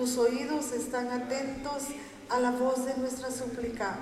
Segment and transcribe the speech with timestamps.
[0.00, 1.82] Tus oídos están atentos
[2.30, 3.98] a la voz de nuestra súplica.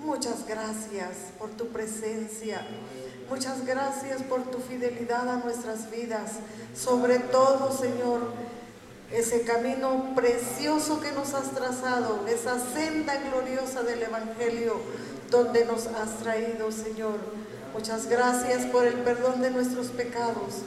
[0.00, 2.66] Muchas gracias por tu presencia.
[3.28, 6.36] Muchas gracias por tu fidelidad a nuestras vidas.
[6.74, 8.22] Sobre todo, Señor,
[9.12, 14.80] ese camino precioso que nos has trazado, esa senda gloriosa del Evangelio
[15.30, 17.18] donde nos has traído, Señor.
[17.74, 20.62] Muchas gracias por el perdón de nuestros pecados.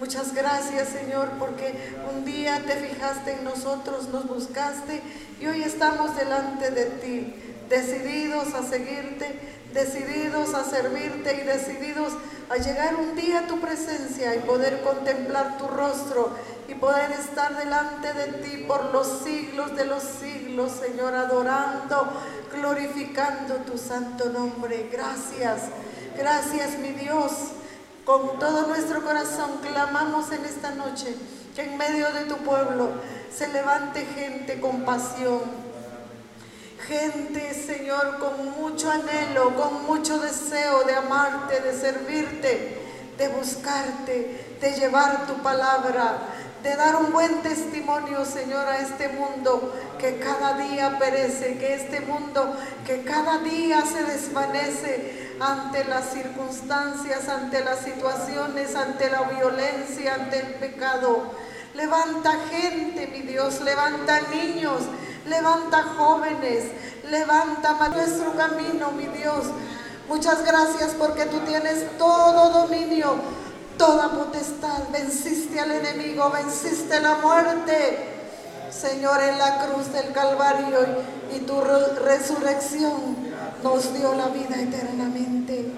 [0.00, 1.74] Muchas gracias, Señor, porque
[2.14, 5.02] un día te fijaste en nosotros, nos buscaste
[5.40, 7.34] y hoy estamos delante de ti,
[7.68, 9.40] decididos a seguirte,
[9.74, 12.12] decididos a servirte y decididos
[12.48, 16.30] a llegar un día a tu presencia y poder contemplar tu rostro
[16.68, 22.08] y poder estar delante de ti por los siglos de los siglos, Señor, adorando,
[22.52, 24.88] glorificando tu santo nombre.
[24.92, 25.62] Gracias,
[26.16, 27.32] gracias mi Dios.
[28.08, 31.14] Con todo nuestro corazón clamamos en esta noche
[31.54, 32.88] que en medio de tu pueblo
[33.30, 35.42] se levante gente con pasión,
[36.86, 42.78] gente, Señor, con mucho anhelo, con mucho deseo de amarte, de servirte,
[43.18, 46.16] de buscarte, de llevar tu palabra,
[46.68, 52.00] de dar un buen testimonio, Señor, a este mundo que cada día perece, que este
[52.02, 52.54] mundo
[52.86, 60.40] que cada día se desvanece ante las circunstancias, ante las situaciones, ante la violencia, ante
[60.40, 61.32] el pecado.
[61.74, 64.82] Levanta gente, mi Dios, levanta niños,
[65.26, 66.64] levanta jóvenes,
[67.08, 69.46] levanta nuestro camino, mi Dios.
[70.06, 73.16] Muchas gracias porque tú tienes todo dominio,
[73.78, 74.88] toda potestad.
[74.92, 78.16] Venciste al enemigo, venciste la muerte.
[78.70, 80.78] Señor, en la cruz del Calvario
[81.34, 83.16] y, tu resurrección
[83.62, 85.72] nos dio la vida eternamente.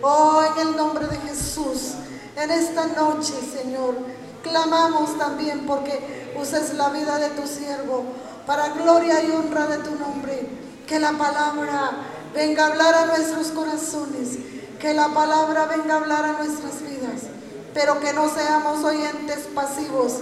[0.00, 1.94] Oh, en el nombre de Jesús,
[2.36, 3.96] en esta noche, Señor,
[4.42, 8.04] clamamos también porque uses la vida de tu siervo
[8.46, 10.48] para gloria y honra de tu nombre.
[10.86, 11.90] Que la palabra
[12.34, 14.38] venga a hablar a nuestros corazones,
[14.78, 17.24] que la palabra venga a hablar a nuestras vidas,
[17.78, 20.14] pero que no seamos oyentes pasivos,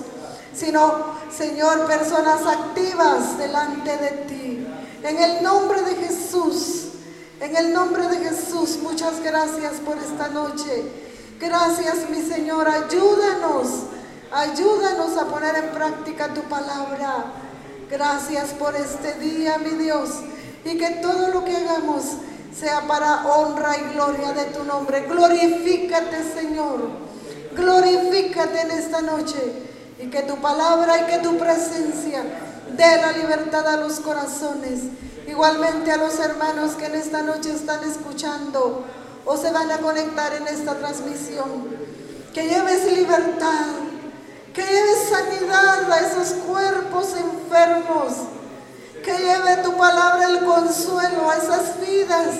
[0.55, 4.67] sino, Señor, personas activas delante de ti.
[5.03, 6.89] En el nombre de Jesús,
[7.41, 10.85] en el nombre de Jesús, muchas gracias por esta noche.
[11.41, 13.69] Gracias, mi Señor, ayúdanos,
[14.31, 17.25] ayúdanos a poner en práctica tu palabra.
[17.91, 20.11] Gracias por este día, mi Dios,
[20.63, 22.05] y que todo lo que hagamos
[22.55, 25.07] sea para honra y gloria de tu nombre.
[25.09, 27.06] Glorifícate, Señor.
[27.57, 29.41] Glorifícate en esta noche
[29.99, 32.23] y que tu palabra y que tu presencia
[32.77, 34.81] dé la libertad a los corazones.
[35.27, 38.85] Igualmente a los hermanos que en esta noche están escuchando
[39.25, 41.87] o se van a conectar en esta transmisión.
[42.35, 43.67] Que lleves libertad,
[44.53, 48.13] que lleves sanidad a esos cuerpos enfermos.
[49.03, 52.37] Que lleve tu palabra el consuelo a esas vidas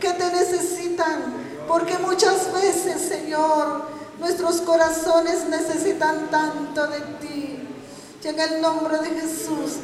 [0.00, 1.42] que te necesitan.
[1.66, 3.91] Porque muchas veces, Señor,
[4.22, 7.68] nuestros corazones necesitan tanto de ti.
[8.22, 9.78] Y en el nombre de Jesús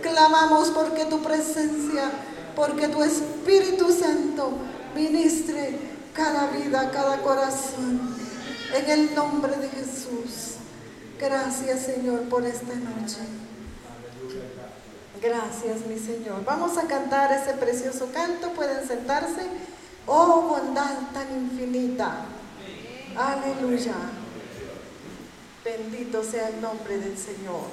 [0.00, 2.10] clamamos porque tu presencia,
[2.56, 4.50] porque tu Espíritu Santo
[4.94, 5.78] ministre
[6.14, 8.16] cada vida, cada corazón.
[8.74, 10.56] En el nombre de Jesús.
[11.20, 13.18] Gracias Señor por esta noche.
[15.20, 16.42] Gracias mi Señor.
[16.46, 18.48] Vamos a cantar ese precioso canto.
[18.52, 19.42] Pueden sentarse.
[20.06, 22.24] Oh bondad tan infinita.
[23.16, 23.94] Aleluya.
[25.64, 27.66] Bendito sea el nombre del Señor.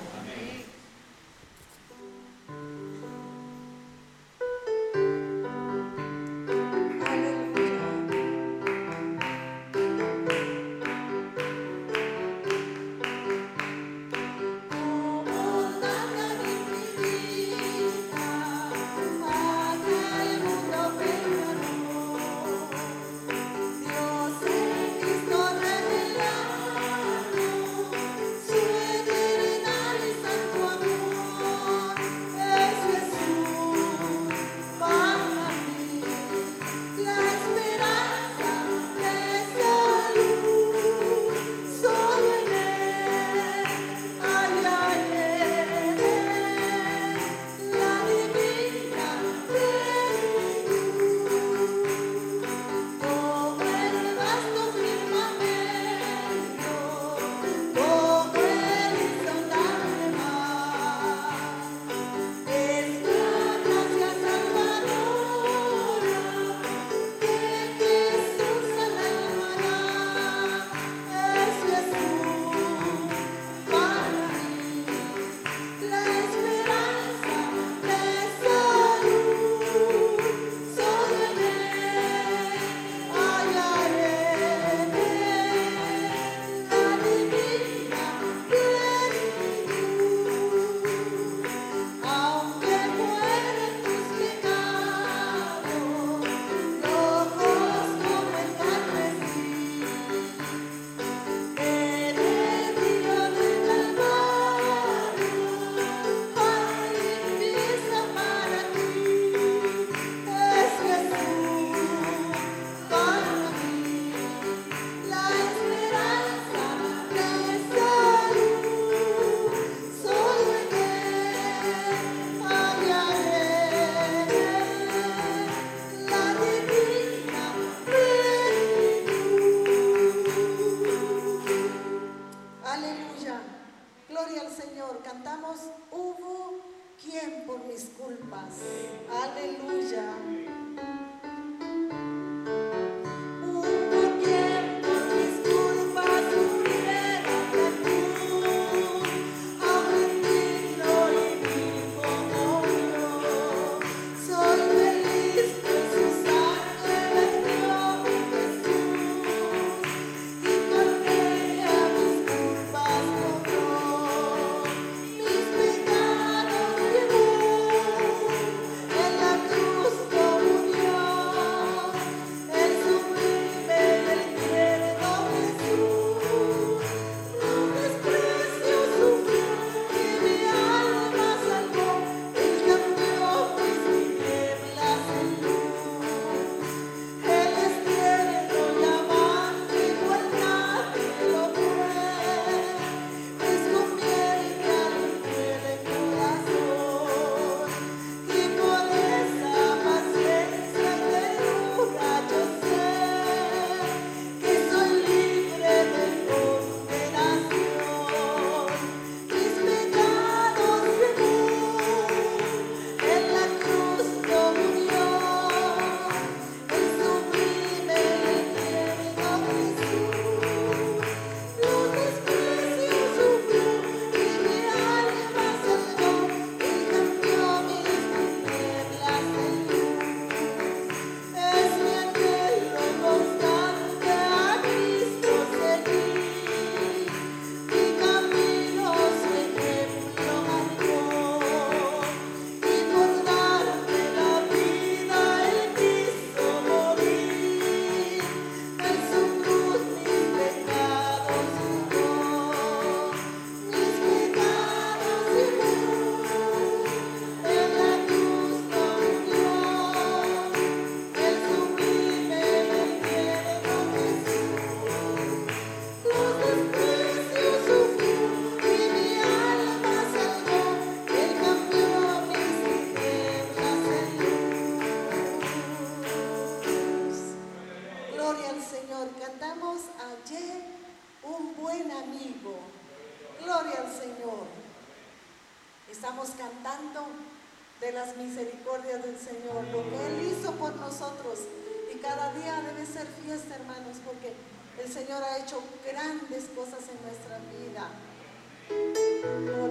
[299.46, 299.69] Guarda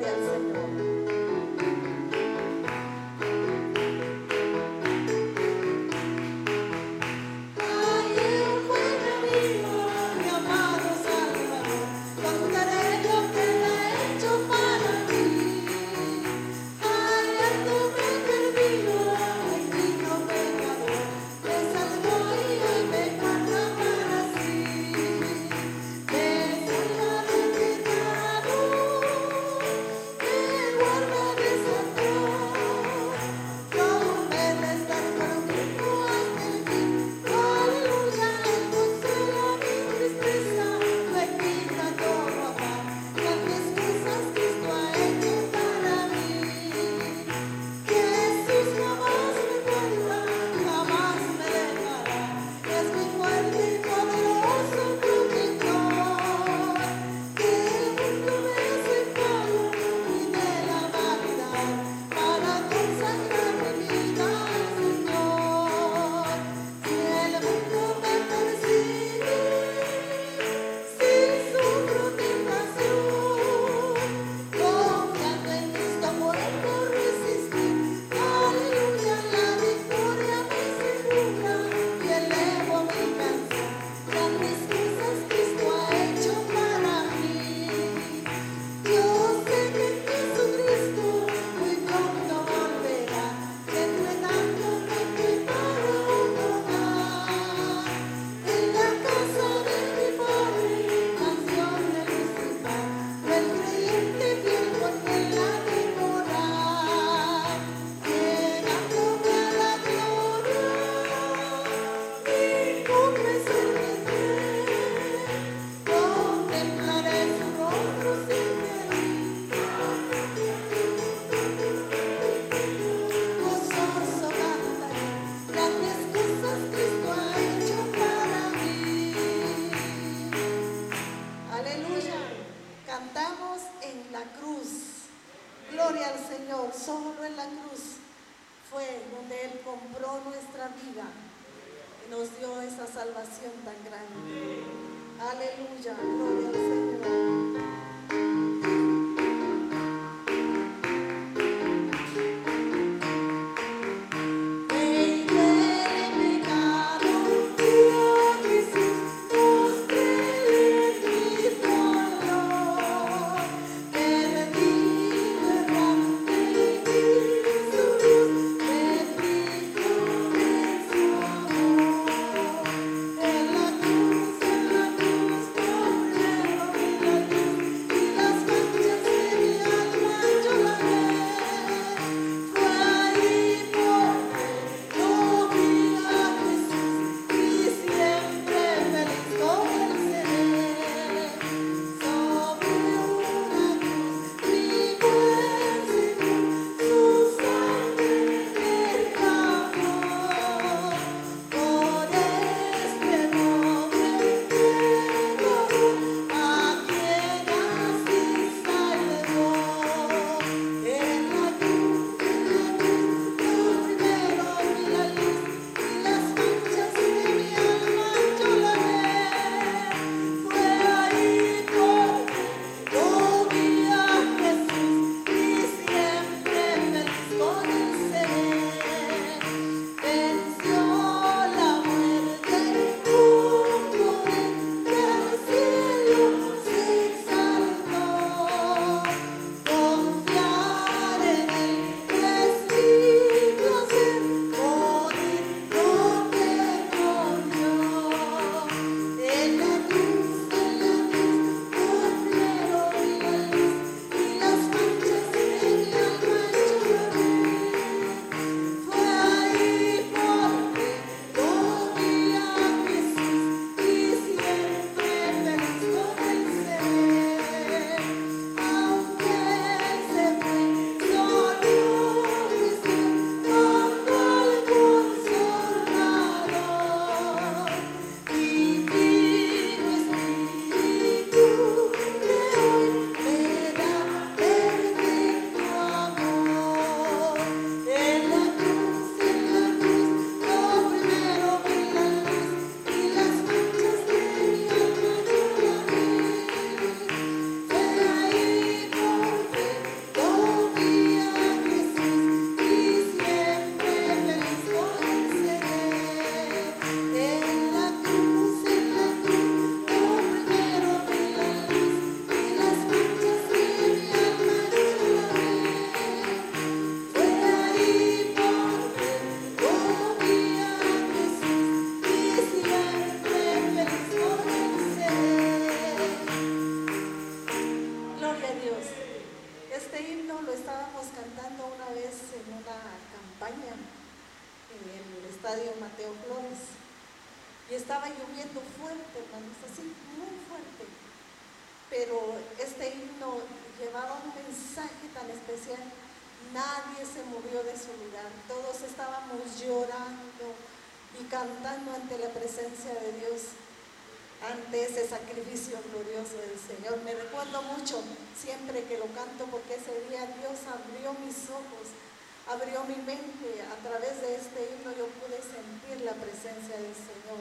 [366.20, 367.40] presencia del Señor.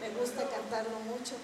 [0.00, 1.36] Me gusta cantarlo mucho.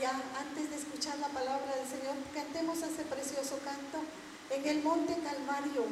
[0.00, 4.02] Y antes de escuchar la palabra del Señor, cantemos ese precioso canto
[4.50, 5.86] en el monte Calvario.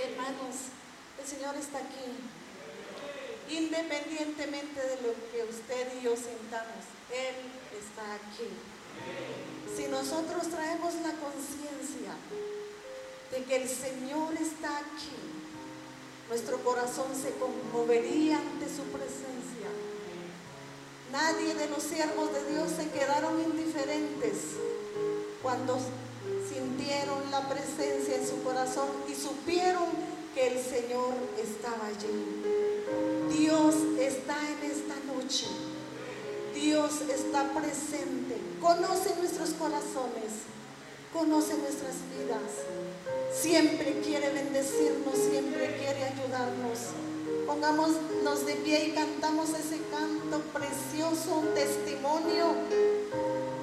[0.00, 0.72] Hermanos,
[1.20, 2.08] el Señor está aquí.
[3.50, 7.36] Independientemente de lo que usted y yo sintamos, Él
[7.74, 8.48] está aquí.
[9.76, 12.14] Si nosotros traemos la conciencia
[13.30, 15.39] de que el Señor está aquí,
[16.30, 19.66] nuestro corazón se conmovería ante su presencia.
[21.10, 24.36] Nadie de los siervos de Dios se quedaron indiferentes
[25.42, 25.76] cuando
[26.48, 29.86] sintieron la presencia en su corazón y supieron
[30.32, 32.44] que el Señor estaba allí.
[33.36, 35.48] Dios está en esta noche.
[36.54, 38.36] Dios está presente.
[38.60, 40.46] Conoce nuestros corazones.
[41.12, 42.89] Conoce nuestras vidas
[43.32, 46.78] siempre quiere bendecirnos, siempre quiere ayudarnos.
[47.46, 52.54] Pongámonos de pie y cantamos ese canto precioso, un testimonio,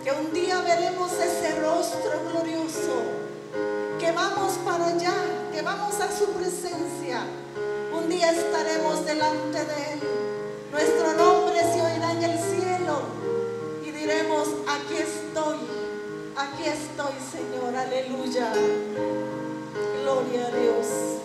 [0.03, 3.01] que un día veremos ese rostro glorioso,
[3.99, 5.13] que vamos para allá,
[5.53, 7.25] que vamos a su presencia.
[7.93, 9.99] Un día estaremos delante de Él.
[10.71, 13.01] Nuestro nombre se oirá en el cielo
[13.85, 15.57] y diremos, aquí estoy,
[16.35, 18.51] aquí estoy Señor, aleluya.
[20.07, 21.16] Gloria a Dios.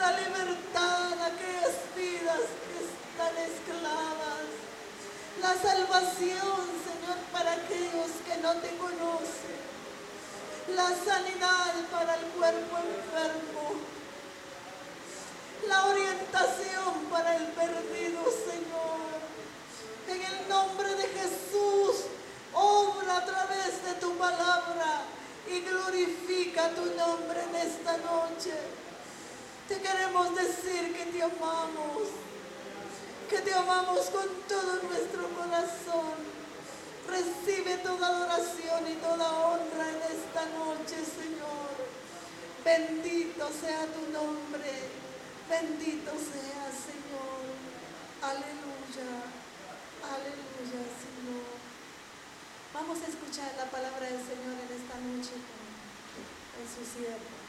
[0.00, 4.48] La libertad a aquellas vidas que están esclavas.
[5.40, 9.60] La salvación, Señor, para aquellos que no te conocen.
[10.74, 13.90] La sanidad para el cuerpo enfermo
[15.68, 19.20] la orientación para el perdido, Señor.
[20.08, 22.06] En el nombre de Jesús,
[22.54, 25.02] obra a través de tu palabra
[25.48, 28.54] y glorifica tu nombre en esta noche.
[29.70, 32.02] Te queremos decir que te amamos,
[33.30, 36.18] que te amamos con todo nuestro corazón.
[37.06, 41.70] Recibe toda adoración y toda honra en esta noche, Señor.
[42.64, 44.90] Bendito sea tu nombre.
[45.48, 47.46] Bendito sea, Señor.
[48.26, 49.22] Aleluya.
[50.02, 51.46] Aleluya, Señor.
[52.74, 55.38] Vamos a escuchar la palabra del Señor en esta noche
[56.58, 57.39] en su siervo.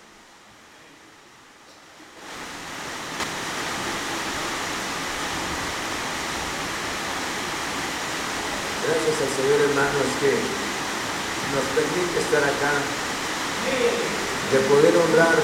[8.82, 10.34] Gracias al Señor, hermanos, que
[11.54, 12.74] nos permite estar acá,
[14.52, 15.38] de poder honrar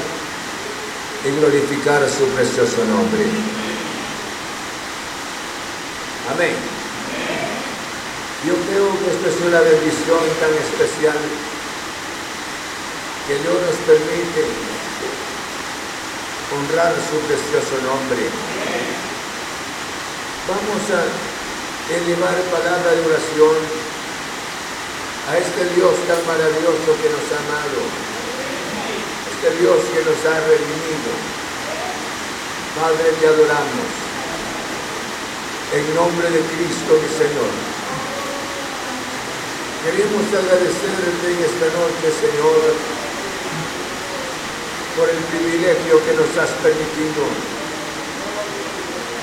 [1.24, 3.26] y glorificar su precioso nombre.
[6.34, 6.56] Amén.
[8.46, 11.18] Yo creo que esta es una bendición tan especial
[13.28, 14.77] que Dios nos permite
[16.52, 18.24] honrar su precioso nombre.
[20.48, 21.02] Vamos a
[21.92, 23.58] elevar palabra de oración
[25.28, 28.08] a este Dios tan maravilloso que nos ha amado
[29.38, 31.14] este Dios que nos ha redimido.
[32.74, 33.90] Padre, te adoramos.
[35.78, 37.54] En nombre de Cristo, mi Señor.
[39.86, 42.74] Queremos agradecerte en esta noche, Señor,
[44.98, 47.22] por el privilegio que nos has permitido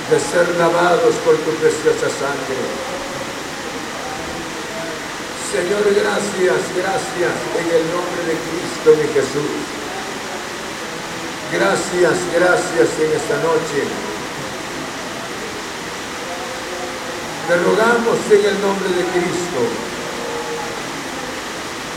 [0.08, 2.62] de ser lavados por tu preciosa sangre.
[5.50, 9.54] Señor, gracias, gracias en el nombre de Cristo, mi Jesús.
[11.50, 13.82] Gracias, gracias en esta noche.
[17.48, 19.60] Te rogamos en el nombre de Cristo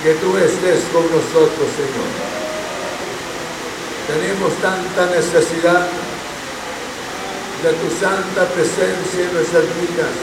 [0.03, 2.36] que tú estés con nosotros, Señor.
[4.07, 5.87] Tenemos tanta necesidad
[7.63, 10.15] de tu santa presencia en nuestras vidas.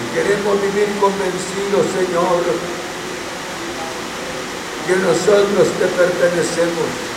[0.00, 2.42] Y queremos vivir convencidos, Señor,
[4.86, 7.10] que nosotros te pertenecemos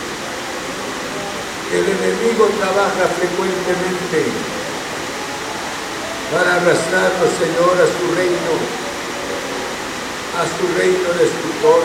[1.74, 4.30] el enemigo trabaja frecuentemente
[6.30, 8.52] para arrastrarnos, Señor, a su reino,
[10.38, 11.82] a su reino destructor.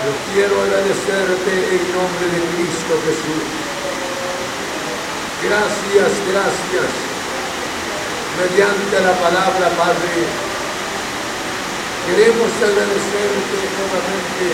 [0.00, 3.44] Yo quiero agradecerte en nombre de Cristo Jesús.
[5.44, 6.90] Gracias, gracias.
[8.40, 10.24] Mediante la palabra, Padre,
[12.08, 14.46] queremos agradecerte nuevamente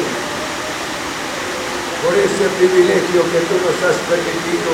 [2.02, 4.70] por ese privilegio que tú nos has permitido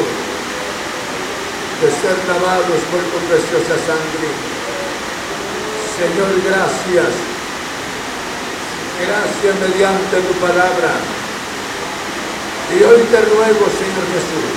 [1.85, 4.29] de ser lavados por tu preciosa sangre.
[6.01, 7.32] Señor, gracias.
[9.03, 10.93] Gracias mediante tu palabra.
[12.71, 14.53] Y hoy te ruego, Señor Jesús,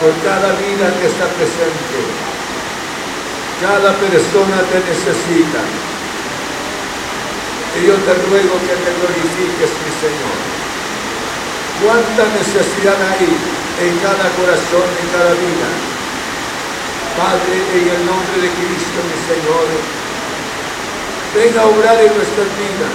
[0.00, 1.98] por cada vida que está presente.
[3.60, 5.62] Cada persona te necesita.
[7.80, 10.54] Y yo te ruego que te glorifiques, mi Señor
[11.82, 15.68] cuánta necesidad hay en cada corazón, en cada vida.
[17.18, 19.66] Padre, en el nombre de Cristo, mi Señor,
[21.34, 22.94] venga a obrar en nuestras vidas.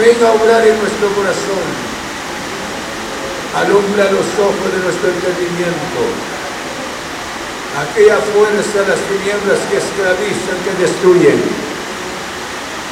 [0.00, 1.64] Venga a obrar en nuestro corazón.
[3.56, 6.00] Alumbra los ojos de nuestro entendimiento.
[7.76, 11.40] Aquella fuerza las tinieblas que esclavizan, que destruyen.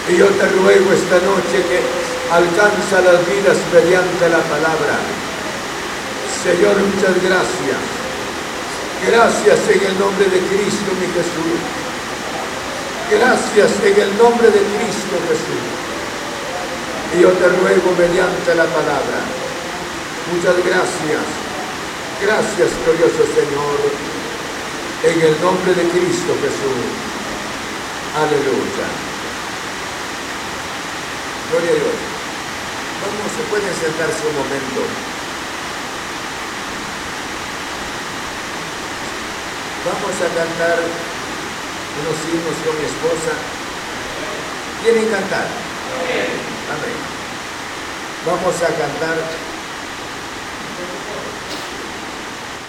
[0.09, 1.81] Y yo te ruego esta noche que
[2.29, 5.01] alcanza las vidas mediante la palabra.
[6.45, 7.81] Señor, muchas gracias.
[9.09, 11.94] Gracias en el nombre de Cristo, mi Jesús.
[13.11, 15.65] Gracias en el nombre de Cristo Jesús.
[17.15, 19.21] Y yo te ruego mediante la palabra.
[20.33, 21.25] Muchas gracias.
[22.23, 23.79] Gracias, glorioso Señor.
[25.05, 26.85] En el nombre de Cristo Jesús.
[28.17, 28.89] Aleluya.
[31.51, 31.99] Gloria a Dios.
[33.05, 34.81] Vamos, se pueden sentarse un momento.
[39.85, 41.14] Vamos a cantar
[42.01, 43.33] unos himnos con mi esposa.
[44.83, 45.47] ¿Quieren cantar?
[46.75, 47.15] Amén.
[48.27, 49.17] Vamos a cantar.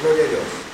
[0.01, 0.65] Gloria a Dios.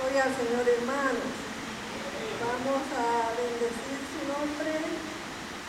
[0.00, 1.46] Gloria al Señor, hermanos.
[2.40, 5.06] Vamos a bendecir su nombre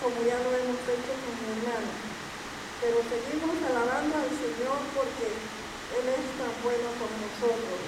[0.08, 1.92] como ya lo hemos hecho con mi hermano.
[2.80, 7.80] Pero seguimos alabando al Señor porque Él es tan bueno con nosotros.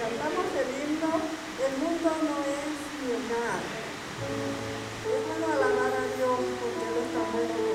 [0.00, 3.60] Cantamos el himno, el mundo no es mi hogar.
[3.60, 7.65] Es bueno alabar a Dios porque Él es tan bueno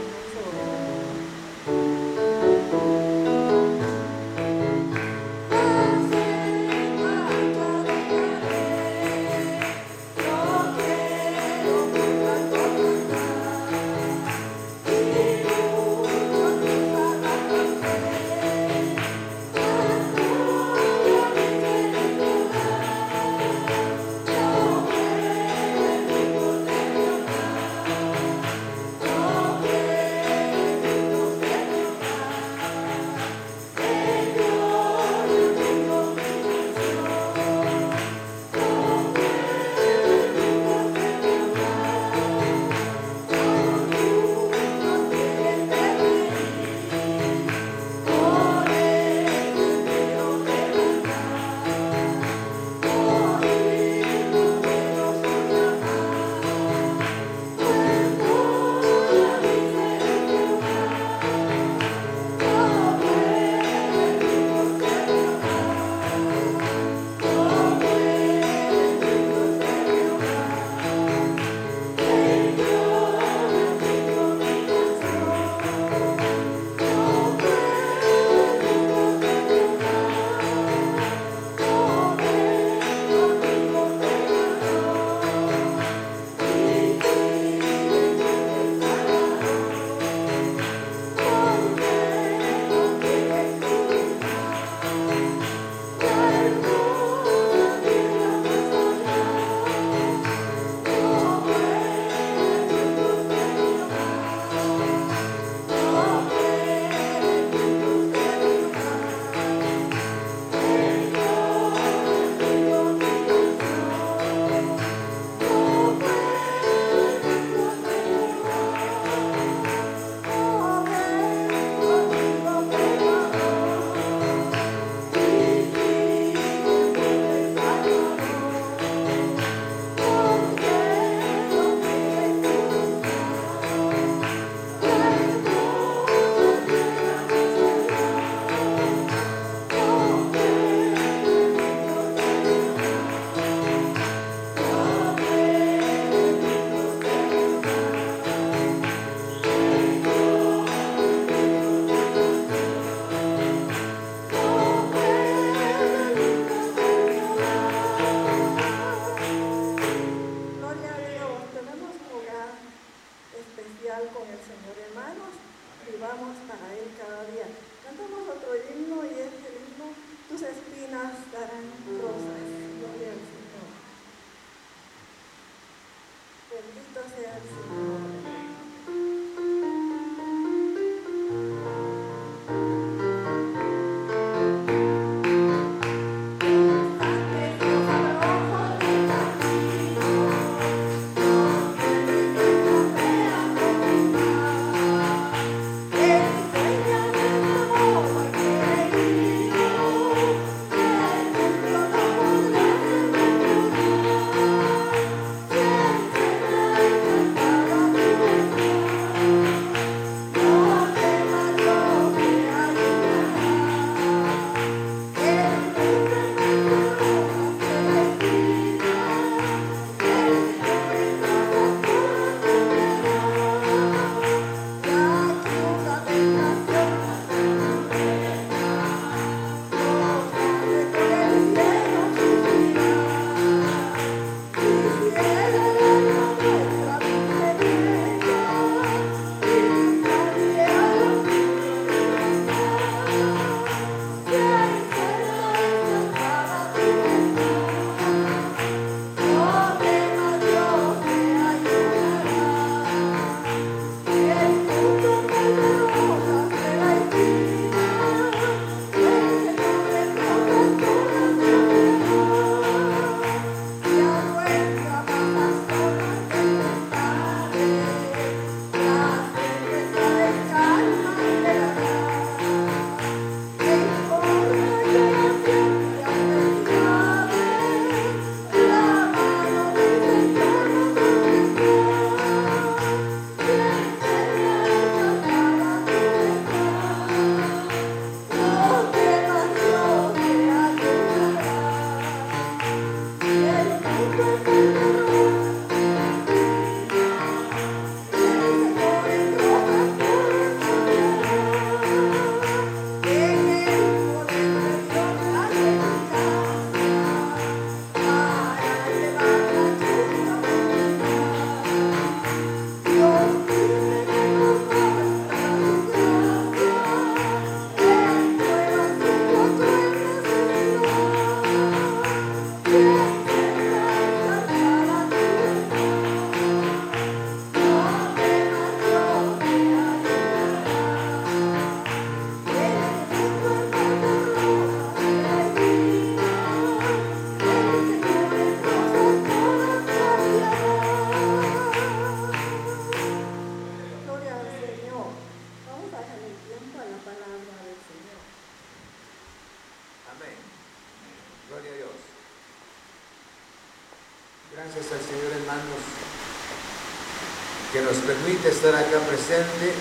[358.62, 359.74] estar acá presente,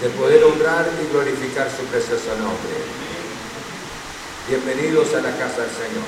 [0.00, 2.78] de poder honrar y glorificar su precioso nombre.
[4.46, 6.06] Bienvenidos a la casa del Señor.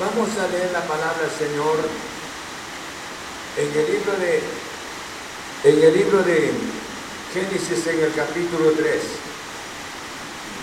[0.00, 1.76] Vamos a leer la palabra Señor
[3.58, 4.40] en el libro de
[5.68, 6.50] en el libro de
[7.34, 9.02] Génesis en el capítulo 3.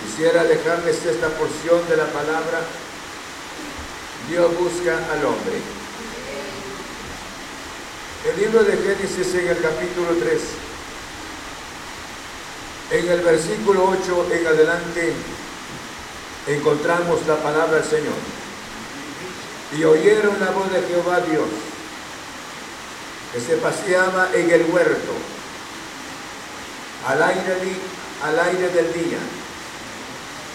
[0.04, 2.58] Quisiera dejarles esta porción de la palabra.
[4.28, 5.83] Dios busca al hombre.
[8.34, 10.40] El libro de Génesis en el capítulo 3.
[12.90, 15.12] En el versículo 8 en adelante
[16.48, 18.14] encontramos la palabra del Señor.
[19.78, 21.46] Y oyeron la voz de Jehová Dios,
[23.32, 25.12] que se paseaba en el huerto,
[27.06, 27.76] al aire,
[28.24, 29.18] al aire del día.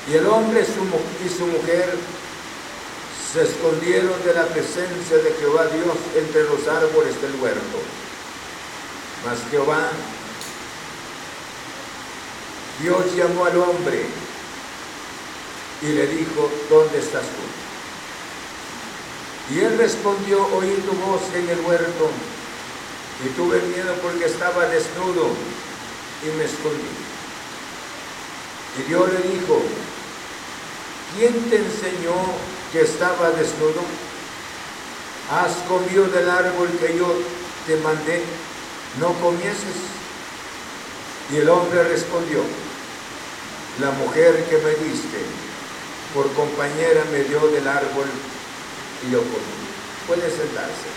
[0.10, 1.96] Y el hombre y su mujer
[3.32, 7.80] se escondieron de la presencia de Jehová Dios entre los árboles del huerto.
[9.26, 9.92] Mas Jehová,
[12.82, 14.06] Dios llamó al hombre
[15.82, 17.46] y le dijo, ¿dónde estás tú?
[19.54, 22.10] Y él respondió, oí tu voz en el huerto
[23.24, 25.28] y tuve miedo porque estaba desnudo
[26.24, 26.90] y me escondí.
[28.80, 29.62] Y Dios le dijo,
[31.16, 32.14] ¿quién te enseñó
[32.72, 33.82] que estaba desnudo?
[35.32, 37.14] ¿Has comido del árbol que yo
[37.68, 38.24] te mandé?
[39.00, 39.78] ¿No comieses?
[41.32, 42.42] Y el hombre respondió,
[43.80, 45.20] la mujer que me diste
[46.14, 48.08] por compañera me dio del árbol
[49.08, 49.60] y yo comí.
[50.08, 50.90] Puede sentarse.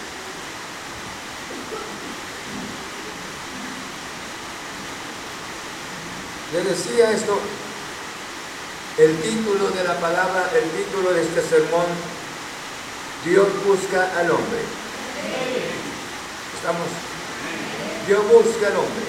[6.53, 7.39] Le decía esto,
[8.99, 11.87] el título de la palabra, el título de este sermón,
[13.25, 14.63] Dios busca al hombre.
[16.57, 16.89] ¿Estamos?
[18.07, 19.07] Dios busca al hombre.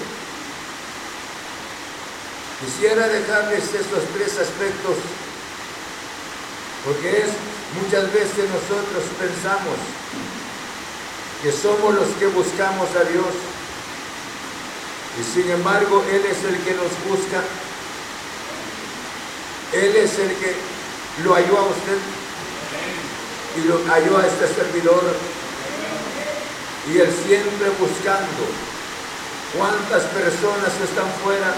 [2.64, 4.96] Quisiera dejarles estos tres aspectos,
[6.84, 7.30] porque es
[7.82, 9.76] muchas veces nosotros pensamos
[11.42, 13.34] que somos los que buscamos a Dios,
[15.20, 17.42] y sin embargo Él es el que nos busca,
[19.74, 20.54] Él es el que
[21.24, 21.98] lo halló a usted
[23.56, 25.02] y lo halló a este servidor,
[26.92, 28.44] y Él siempre buscando.
[29.56, 31.54] ¿Cuántas personas están fuera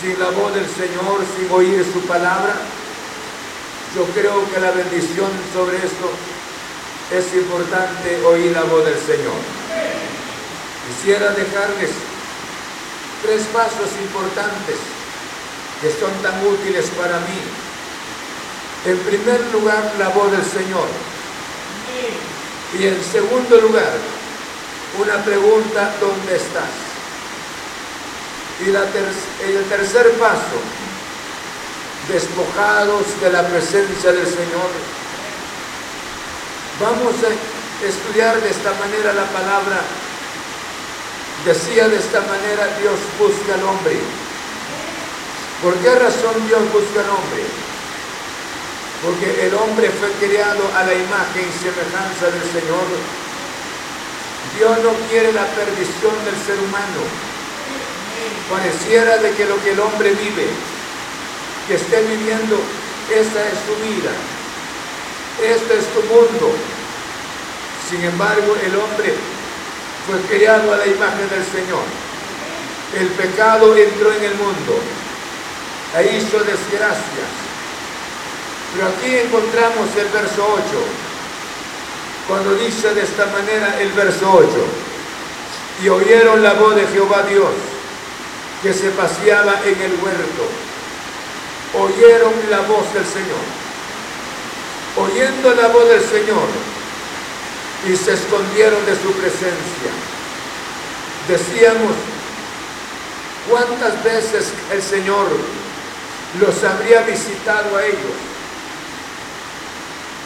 [0.00, 2.54] sin la voz del Señor, sin oír su palabra?
[3.96, 6.12] Yo creo que la bendición sobre esto
[7.12, 9.40] es importante oír la voz del Señor.
[10.88, 11.90] Quisiera dejarles
[13.22, 15.03] tres pasos importantes
[15.84, 17.40] que son tan útiles para mí.
[18.86, 20.88] En primer lugar, la voz del Señor.
[22.78, 23.92] Y en segundo lugar,
[24.98, 26.72] una pregunta, ¿dónde estás?
[28.64, 30.56] Y el tercer paso,
[32.08, 34.70] despojados de la presencia del Señor.
[36.80, 39.82] Vamos a estudiar de esta manera la palabra.
[41.44, 44.23] Decía de esta manera, Dios busca al hombre.
[45.62, 47.44] ¿Por qué razón Dios busca al hombre?
[49.02, 52.88] Porque el hombre fue creado a la imagen y semejanza del Señor.
[54.58, 57.00] Dios no quiere la perdición del ser humano.
[58.50, 60.48] Pareciera de que lo que el hombre vive,
[61.68, 62.60] que esté viviendo,
[63.10, 64.12] esta es su vida.
[65.42, 66.52] Este es tu mundo.
[67.88, 69.14] Sin embargo, el hombre
[70.06, 71.84] fue creado a la imagen del Señor.
[72.98, 74.78] El pecado entró en el mundo
[75.96, 77.30] e hizo desgracias.
[78.74, 80.62] Pero aquí encontramos el verso 8,
[82.26, 84.48] cuando dice de esta manera el verso 8,
[85.82, 87.52] y oyeron la voz de Jehová Dios,
[88.62, 90.48] que se paseaba en el huerto.
[91.74, 93.44] Oyeron la voz del Señor.
[94.96, 96.48] Oyendo la voz del Señor,
[97.86, 99.90] y se escondieron de su presencia.
[101.28, 101.92] Decíamos,
[103.48, 105.26] ¿cuántas veces el Señor
[106.40, 108.16] los habría visitado a ellos?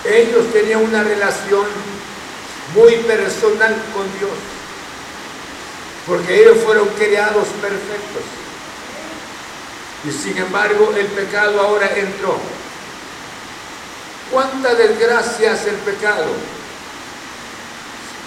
[0.04, 1.66] Ellos tenían una relación
[2.74, 4.38] muy personal con Dios,
[6.06, 8.22] porque ellos fueron creados perfectos.
[10.04, 12.38] Y sin embargo el pecado ahora entró.
[14.30, 16.26] ¿Cuánta desgracia hace el pecado?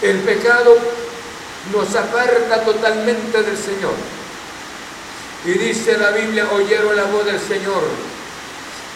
[0.01, 0.77] El pecado
[1.71, 3.93] nos aparta totalmente del Señor.
[5.45, 7.83] Y dice la Biblia, oyeron la voz del Señor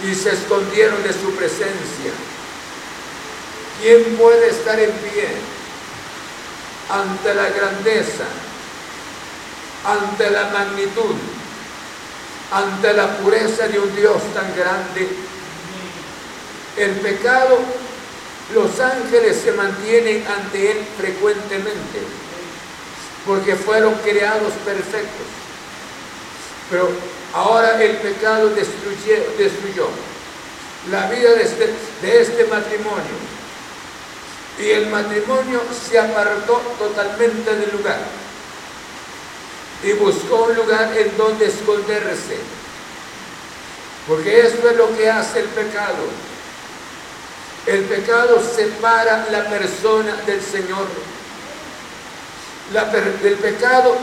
[0.04, 2.12] y se escondieron de su presencia.
[3.82, 5.28] ¿quién puede estar en pie
[6.90, 8.26] ante la grandeza,
[9.86, 11.16] ante la magnitud,
[12.52, 15.08] ante la pureza de un Dios tan grande?
[16.78, 17.60] El pecado,
[18.54, 22.00] los ángeles se mantienen ante Él frecuentemente,
[23.26, 25.45] porque fueron creados perfectos.
[26.70, 26.90] Pero
[27.34, 29.88] ahora el pecado destruyó,
[30.90, 33.36] la vida de este, de este matrimonio.
[34.60, 38.00] Y el matrimonio se apartó totalmente del lugar
[39.84, 42.38] y buscó un lugar en donde esconderse.
[44.08, 46.06] Porque eso es lo que hace el pecado.
[47.66, 50.88] El pecado separa la persona del Señor.
[53.24, 53.98] el pecado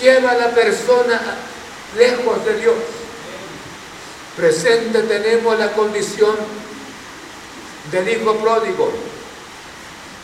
[0.00, 1.20] lleva a la persona
[1.96, 2.76] lejos de Dios.
[4.36, 6.36] Presente tenemos la condición
[7.90, 8.92] del hijo pródigo,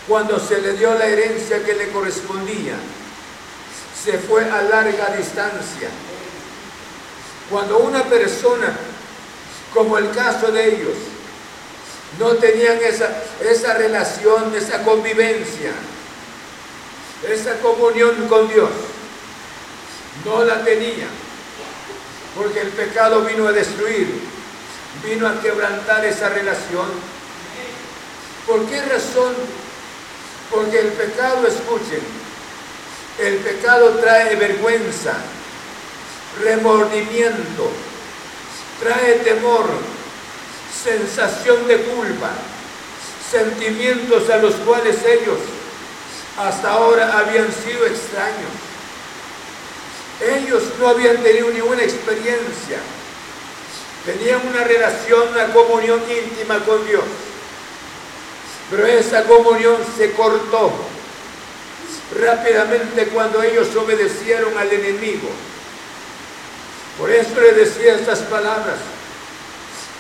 [0.06, 2.74] cuando se le dio la herencia que le correspondía,
[4.04, 5.88] se fue a larga distancia.
[7.50, 8.76] Cuando una persona,
[9.74, 10.96] como el caso de ellos,
[12.18, 15.72] no tenían esa, esa relación, esa convivencia,
[17.28, 18.70] esa comunión con Dios.
[20.24, 21.10] No la tenían,
[22.36, 24.20] porque el pecado vino a destruir,
[25.02, 26.86] vino a quebrantar esa relación.
[28.46, 29.34] ¿Por qué razón?
[30.50, 32.02] Porque el pecado, escuchen,
[33.18, 35.14] el pecado trae vergüenza,
[36.42, 37.70] remordimiento,
[38.80, 39.66] trae temor,
[40.84, 42.30] sensación de culpa,
[43.30, 45.38] sentimientos a los cuales ellos
[46.38, 48.50] hasta ahora habían sido extraños.
[50.20, 52.78] Ellos no habían tenido ninguna experiencia,
[54.06, 57.04] tenían una relación, una comunión íntima con Dios,
[58.70, 60.72] pero esa comunión se cortó
[62.18, 65.28] rápidamente cuando ellos obedecieron al enemigo.
[66.98, 68.76] Por eso le decía estas palabras.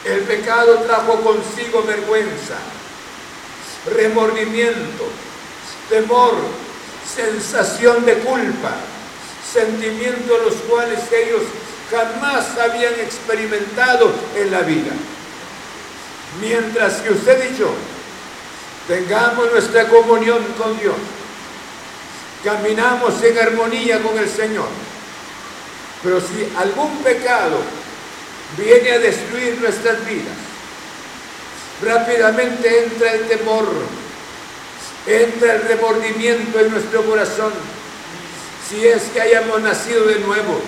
[0.04, 2.56] El pecado trajo consigo vergüenza,
[3.92, 5.04] remordimiento,
[5.90, 6.34] temor,
[7.14, 8.76] sensación de culpa,
[9.52, 11.42] sentimientos los cuales ellos
[11.90, 14.92] jamás habían experimentado en la vida.
[16.40, 17.70] Mientras que usted y yo
[18.88, 20.96] tengamos nuestra comunión con Dios,
[22.44, 24.68] caminamos en armonía con el Señor.
[26.02, 27.60] Pero si algún pecado
[28.56, 30.36] viene a destruir nuestras vidas.
[31.84, 33.66] Rápidamente entra el temor,
[35.06, 37.52] entra el remordimiento en nuestro corazón,
[38.68, 40.60] si es que hayamos nacido de nuevo.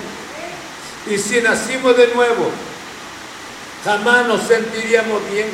[1.11, 2.51] Y si nacimos de nuevo,
[3.85, 5.49] jamás nos sentiríamos bien.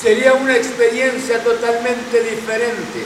[0.00, 3.04] Sería una experiencia totalmente diferente.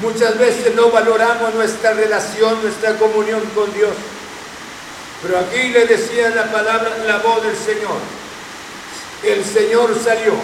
[0.00, 3.92] Muchas veces no valoramos nuestra relación, nuestra comunión con Dios.
[5.22, 7.98] Pero aquí le decía la palabra, la voz del Señor.
[9.22, 10.34] El Señor salió.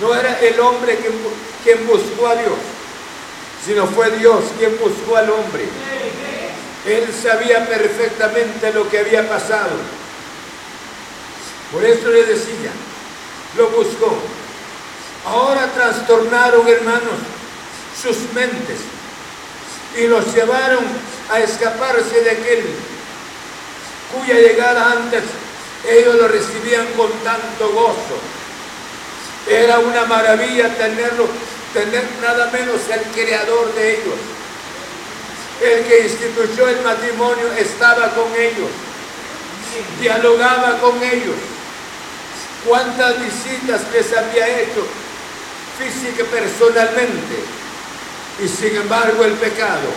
[0.00, 1.12] No era el hombre quien,
[1.62, 2.54] quien buscó a Dios,
[3.64, 5.68] sino fue Dios quien buscó al hombre.
[6.86, 9.70] Él sabía perfectamente lo que había pasado.
[11.70, 12.72] Por eso le decía,
[13.56, 14.18] lo buscó.
[15.24, 17.18] Ahora trastornaron, hermanos,
[18.00, 18.78] sus mentes
[19.96, 20.84] y los llevaron
[21.30, 22.64] a escaparse de aquel
[24.12, 25.22] cuya llegada antes
[25.88, 28.18] ellos lo recibían con tanto gozo.
[29.48, 31.28] Era una maravilla tenerlo,
[31.72, 34.14] tener nada menos el creador de ellos.
[35.60, 38.70] El que instituyó el matrimonio estaba con ellos,
[40.00, 41.36] dialogaba con ellos.
[42.66, 44.86] ¿Cuántas visitas les había hecho
[45.78, 47.44] física personalmente?
[48.42, 49.88] Y sin embargo el pecado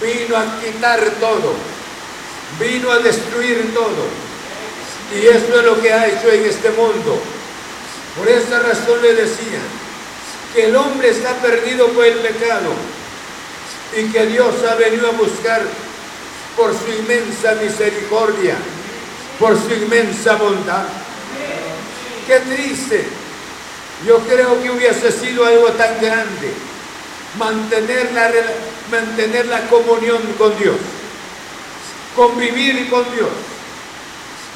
[0.00, 1.54] vino a quitar todo
[2.58, 4.08] vino a destruir todo.
[5.14, 7.20] Y eso es lo que ha hecho en este mundo.
[8.16, 9.60] Por esa razón le decía
[10.54, 12.72] que el hombre está perdido por el pecado
[13.96, 15.62] y que Dios ha venido a buscar
[16.56, 18.56] por su inmensa misericordia,
[19.38, 20.84] por su inmensa bondad.
[22.26, 23.06] Qué triste.
[24.06, 26.52] Yo creo que hubiese sido algo tan grande
[27.38, 28.30] mantener la,
[28.90, 30.76] mantener la comunión con Dios
[32.14, 33.28] convivir con Dios.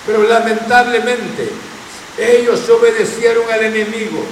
[0.07, 1.49] Pero lamentablemente
[2.19, 4.25] ellos obedecieron al enemigo.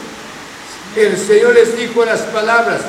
[0.96, 2.82] El Señor les dijo las palabras,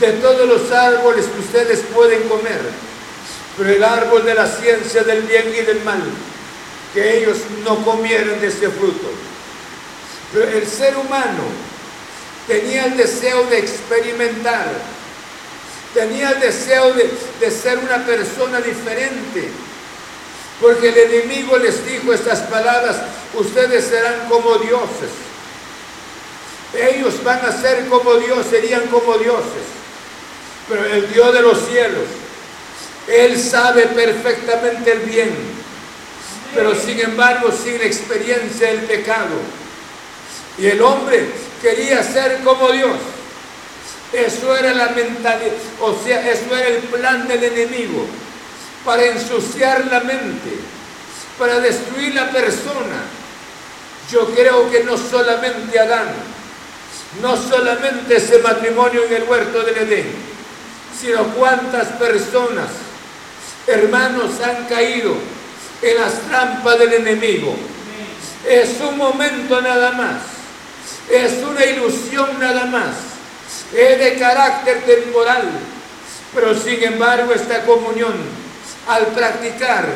[0.00, 2.60] de todos los árboles que ustedes pueden comer,
[3.56, 6.02] pero el árbol de la ciencia del bien y del mal,
[6.94, 9.08] que ellos no comieron de ese fruto.
[10.32, 11.44] Pero el ser humano
[12.46, 14.66] tenía el deseo de experimentar,
[15.94, 17.10] tenía el deseo de,
[17.40, 19.48] de ser una persona diferente.
[20.60, 22.96] Porque el enemigo les dijo estas palabras,
[23.34, 25.27] ustedes serán como dioses.
[26.74, 29.64] Ellos van a ser como Dios, serían como dioses.
[30.68, 32.04] Pero el Dios de los cielos,
[33.06, 35.34] Él sabe perfectamente el bien.
[36.54, 39.36] Pero sin embargo, sin experiencia del pecado.
[40.58, 41.30] Y el hombre
[41.62, 42.96] quería ser como Dios.
[44.12, 48.06] Eso era la mentalidad, o sea, eso era el plan del enemigo
[48.84, 50.56] para ensuciar la mente,
[51.38, 53.04] para destruir la persona.
[54.10, 56.08] Yo creo que no solamente Adán,
[57.22, 60.06] no solamente ese matrimonio en el huerto del Edén,
[60.98, 62.68] sino cuántas personas,
[63.66, 65.14] hermanos, han caído
[65.82, 67.56] en las trampas del enemigo.
[68.46, 70.22] Es un momento nada más,
[71.10, 72.94] es una ilusión nada más,
[73.74, 75.48] es de carácter temporal,
[76.34, 78.14] pero sin embargo esta comunión
[78.86, 79.86] al practicar,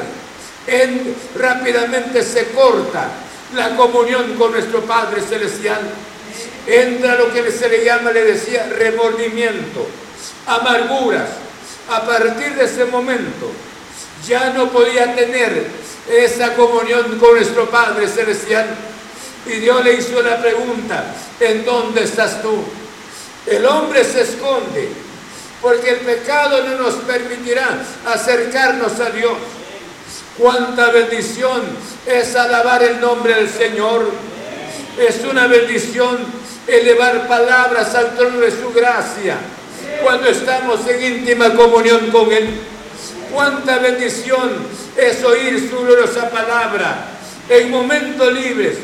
[0.66, 3.08] en, rápidamente se corta
[3.54, 5.80] la comunión con nuestro Padre Celestial.
[6.66, 9.86] Entra lo que se le llama, le decía, remordimiento,
[10.46, 11.28] amarguras.
[11.90, 13.50] A partir de ese momento
[14.26, 15.66] ya no podía tener
[16.08, 18.66] esa comunión con nuestro Padre Celestial.
[19.46, 21.04] Y Dios le hizo la pregunta,
[21.40, 22.62] ¿en dónde estás tú?
[23.46, 24.88] El hombre se esconde
[25.60, 29.32] porque el pecado no nos permitirá acercarnos a Dios.
[30.38, 31.62] Cuánta bendición
[32.06, 34.10] es alabar el nombre del Señor.
[34.98, 36.18] Es una bendición
[36.66, 39.36] elevar palabras al trono de su gracia
[40.02, 42.50] cuando estamos en íntima comunión con Él.
[43.32, 44.50] Cuánta bendición
[44.96, 47.08] es oír su gloriosa palabra.
[47.48, 48.76] En momentos libres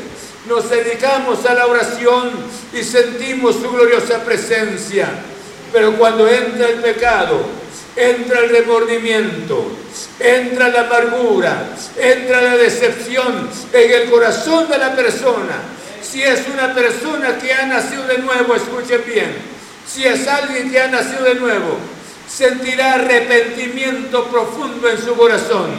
[0.47, 2.31] nos dedicamos a la oración
[2.73, 5.09] y sentimos su gloriosa presencia.
[5.71, 7.45] Pero cuando entra el pecado,
[7.95, 9.71] entra el remordimiento,
[10.19, 15.78] entra la amargura, entra la decepción en el corazón de la persona.
[16.01, 19.35] Si es una persona que ha nacido de nuevo, escuchen bien,
[19.87, 21.77] si es alguien que ha nacido de nuevo,
[22.27, 25.71] sentirá arrepentimiento profundo en su corazón.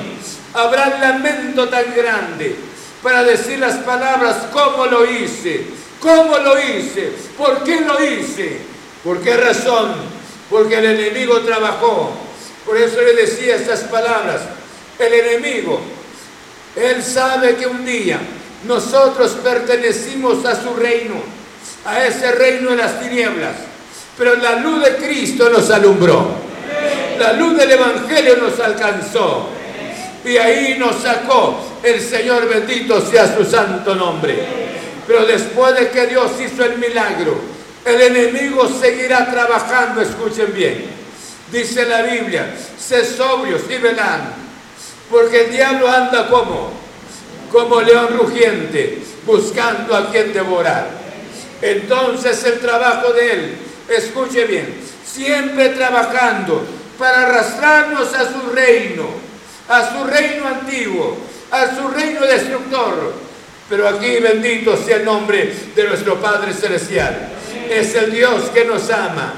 [0.53, 2.57] Habrá lamento tan grande
[3.03, 5.65] para decir las palabras, ¿cómo lo hice?
[6.01, 7.13] ¿Cómo lo hice?
[7.37, 8.59] ¿Por qué lo hice?
[9.05, 9.95] ¿Por qué razón?
[10.51, 12.13] Porque el enemigo trabajó.
[12.67, 14.43] Por eso le decía estas palabras.
[14.99, 15.81] El enemigo,
[16.77, 18.21] él sabe que un día
[18.65, 21.17] nosotros pertenecimos a su reino,
[21.85, 23.57] a ese reino de las tinieblas.
[24.17, 26.29] Pero la luz de Cristo nos alumbró.
[27.19, 29.49] La luz del Evangelio nos alcanzó.
[30.25, 34.39] Y ahí nos sacó el Señor bendito sea su santo nombre.
[35.07, 37.41] Pero después de que Dios hizo el milagro,
[37.85, 40.85] el enemigo seguirá trabajando, escuchen bien.
[41.51, 44.21] Dice la Biblia, sé sobrios y velad,
[45.11, 46.71] porque el diablo anda como,
[47.51, 50.89] como león rugiente, buscando a quien devorar.
[51.63, 53.57] Entonces el trabajo de él,
[53.89, 54.75] escuche bien,
[55.05, 56.65] siempre trabajando
[56.99, 59.07] para arrastrarnos a su reino,
[59.69, 61.17] a su reino antiguo,
[61.51, 63.13] a su reino destructor.
[63.69, 67.31] Pero aquí bendito sea el nombre de nuestro Padre Celestial
[67.71, 69.33] es el Dios que nos ama.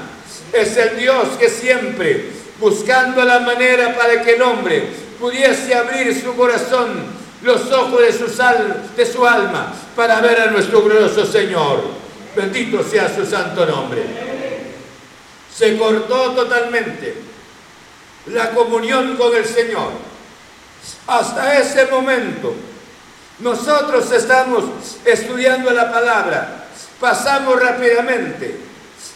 [0.51, 2.25] Es el Dios que siempre,
[2.59, 4.83] buscando la manera para que el hombre
[5.19, 7.05] pudiese abrir su corazón,
[7.43, 8.01] los ojos
[8.95, 11.81] de su, alma, para ver a nuestro glorioso Señor.
[12.35, 14.03] Bendito sea su santo nombre.
[15.55, 17.15] Se cortó totalmente
[18.27, 19.91] la comunión con el Señor.
[21.05, 22.55] Hasta ese momento,
[23.39, 24.63] nosotros estamos
[25.05, 26.63] estudiando la palabra
[27.03, 28.55] pasamos rápidamente.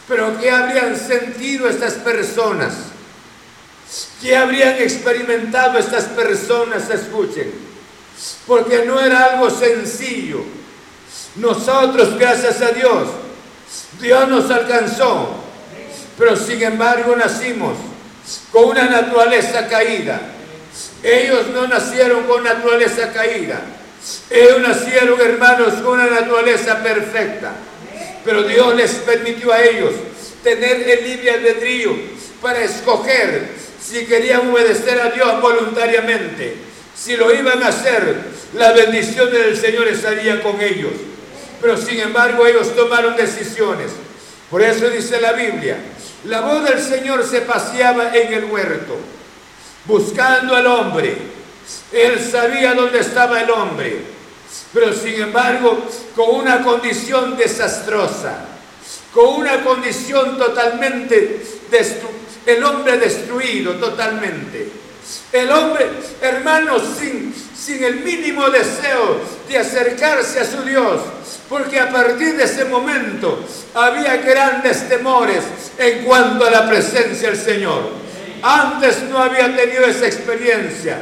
[0.10, 2.74] Pero ¿qué habrían sentido estas personas?
[4.22, 6.90] ¿Qué habrían experimentado estas personas?
[6.90, 7.67] Escuchen.
[8.46, 10.44] Porque no era algo sencillo.
[11.36, 13.08] Nosotros, gracias a Dios,
[14.00, 15.36] Dios nos alcanzó.
[16.18, 17.78] Pero sin embargo nacimos
[18.52, 20.20] con una naturaleza caída.
[21.04, 23.62] Ellos no nacieron con naturaleza caída.
[24.30, 27.52] Ellos nacieron, hermanos, con una naturaleza perfecta.
[28.26, 29.94] Pero Dios les permitió a ellos
[30.44, 31.96] tener el libre albedrío
[32.42, 33.50] para escoger
[33.82, 36.67] si querían obedecer a Dios voluntariamente.
[36.98, 38.18] Si lo iban a hacer,
[38.54, 40.94] la bendición del Señor estaría con ellos.
[41.62, 43.92] Pero sin embargo ellos tomaron decisiones.
[44.50, 45.78] Por eso dice la Biblia,
[46.26, 48.98] la voz del Señor se paseaba en el huerto,
[49.86, 51.16] buscando al hombre.
[51.92, 54.18] Él sabía dónde estaba el hombre
[54.74, 55.86] pero sin embargo
[56.16, 58.46] con una condición desastrosa,
[59.14, 61.42] con una condición totalmente
[62.46, 64.70] el hombre destruido totalmente.
[65.32, 65.90] El hombre,
[66.22, 71.02] hermanos, sin, el mínimo deseo de acercarse a su Dios,
[71.50, 73.44] porque a partir de ese momento
[73.74, 75.44] había grandes temores
[75.78, 77.92] en cuanto a la presencia del Señor.
[78.42, 81.02] Antes no había tenido esa experiencia.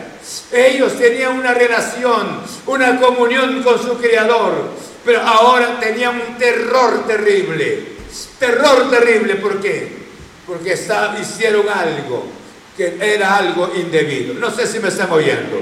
[0.52, 4.72] Ellos tenían una relación, una comunión con su Creador,
[5.04, 7.96] pero ahora tenían un terror terrible.
[8.40, 10.06] Terror terrible, ¿por qué?
[10.48, 12.45] Porque hicieron algo
[12.76, 14.34] que era algo indebido.
[14.34, 15.62] No sé si me están oyendo.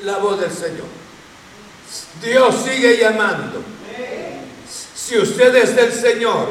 [0.00, 0.86] La voz del Señor.
[2.22, 3.62] Dios sigue llamando.
[4.94, 6.48] Si usted es del Señor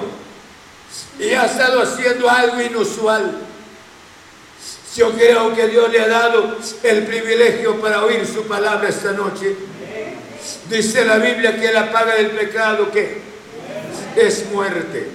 [1.19, 3.39] y ha estado haciendo algo inusual,
[4.95, 9.55] yo creo que Dios le ha dado el privilegio para oír su palabra esta noche.
[10.69, 13.21] Dice la Biblia que la paga del pecado que
[14.15, 15.07] es muerte.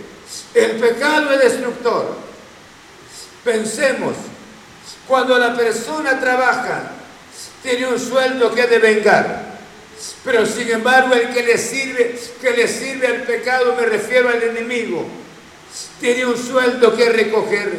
[0.55, 2.26] El pecado es destructor.
[3.47, 4.17] Pensemos,
[5.07, 6.91] cuando la persona trabaja,
[7.63, 9.55] tiene un sueldo que de vengar.
[10.25, 14.43] Pero sin embargo, el que le sirve, que le sirve al pecado, me refiero al
[14.43, 15.07] enemigo,
[16.01, 17.73] tiene un sueldo que recoger.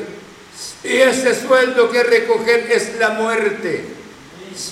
[0.86, 3.84] Y ese sueldo que recoger es la muerte.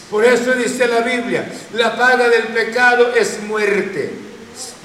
[0.09, 4.11] Por eso dice la Biblia, la paga del pecado es muerte.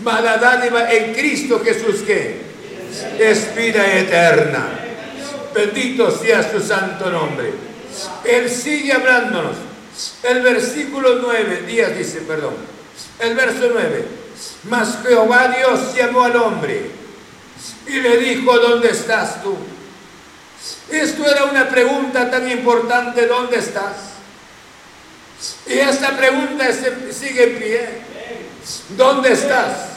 [0.03, 2.35] Mala dádiva en Cristo Jesús que
[3.21, 4.90] es vida eterna.
[5.61, 7.53] Bendito sea su santo nombre.
[8.25, 9.57] Él sigue hablándonos.
[10.23, 12.55] El versículo 9, días dice, perdón.
[13.19, 14.09] El verso 9.
[14.65, 16.91] Mas Jehová Dios llamó al hombre
[17.87, 19.55] y le dijo, ¿dónde estás tú?
[20.89, 23.97] Esto era una pregunta tan importante, ¿dónde estás?
[25.67, 26.67] Y esta pregunta
[27.13, 27.89] sigue en pie.
[28.97, 29.90] ¿Dónde estás?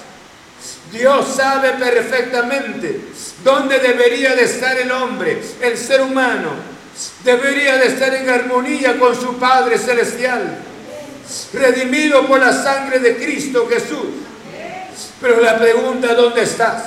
[0.93, 2.99] Dios sabe perfectamente
[3.43, 6.51] dónde debería de estar el hombre, el ser humano.
[7.23, 10.59] Debería de estar en armonía con su Padre Celestial,
[11.51, 14.05] redimido por la sangre de Cristo Jesús.
[15.19, 16.83] Pero la pregunta, ¿dónde estás?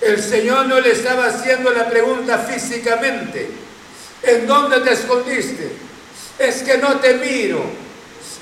[0.00, 3.48] El Señor no le estaba haciendo la pregunta físicamente.
[4.24, 5.70] ¿En dónde te escondiste?
[6.36, 7.62] Es que no te miro.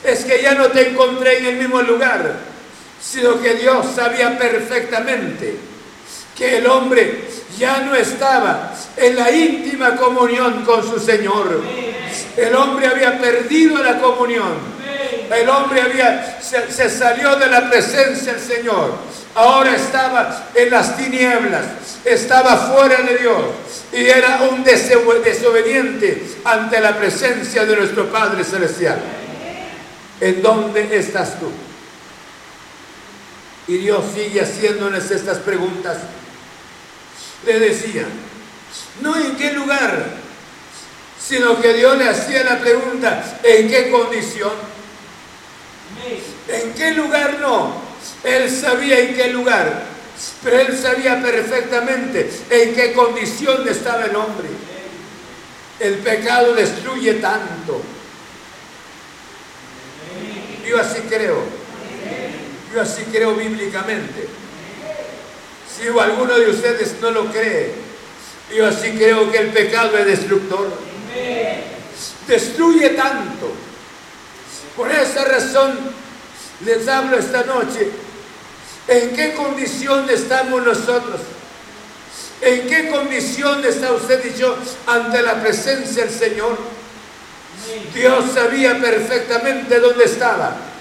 [0.03, 2.56] Es que ya no te encontré en el mismo lugar
[3.01, 5.57] sino que Dios sabía perfectamente
[6.37, 7.25] que el hombre
[7.59, 11.63] ya no estaba en la íntima comunión con su Señor.
[12.37, 14.77] El hombre había perdido la comunión.
[15.35, 18.95] El hombre había, se, salió de la presencia del Señor.
[19.35, 21.65] Ahora estaba en las tinieblas,
[22.05, 23.45] estaba fuera de Dios
[23.93, 28.99] y era un desobediente ante la presencia de nuestro Padre Celestial.
[30.21, 31.51] ¿En dónde estás tú?
[33.69, 35.99] Y Dios sigue haciéndoles estas preguntas.
[37.45, 38.07] Le decía,
[39.01, 40.07] no en qué lugar,
[41.21, 44.53] sino que Dios le hacía la pregunta, ¿en qué condición?
[46.49, 47.75] ¿En qué lugar no?
[48.23, 49.83] Él sabía en qué lugar,
[50.45, 54.49] pero él sabía perfectamente en qué condición estaba el hombre.
[55.81, 57.83] El pecado destruye tanto.
[60.67, 61.56] Yo así creo
[62.77, 64.29] yo así creo bíblicamente.
[65.75, 67.73] Si alguno de ustedes no lo cree,
[68.55, 70.71] yo así creo que el pecado es destructor.
[72.29, 73.51] Destruye tanto.
[74.77, 75.79] Por esa razón
[76.67, 77.89] les hablo esta noche.
[78.89, 81.23] ¿En qué condición estamos nosotros?
[82.43, 84.55] ¿En qué condición está usted y yo
[84.87, 86.59] ante la presencia del Señor?
[87.95, 90.76] Dios sabía perfectamente dónde estaba.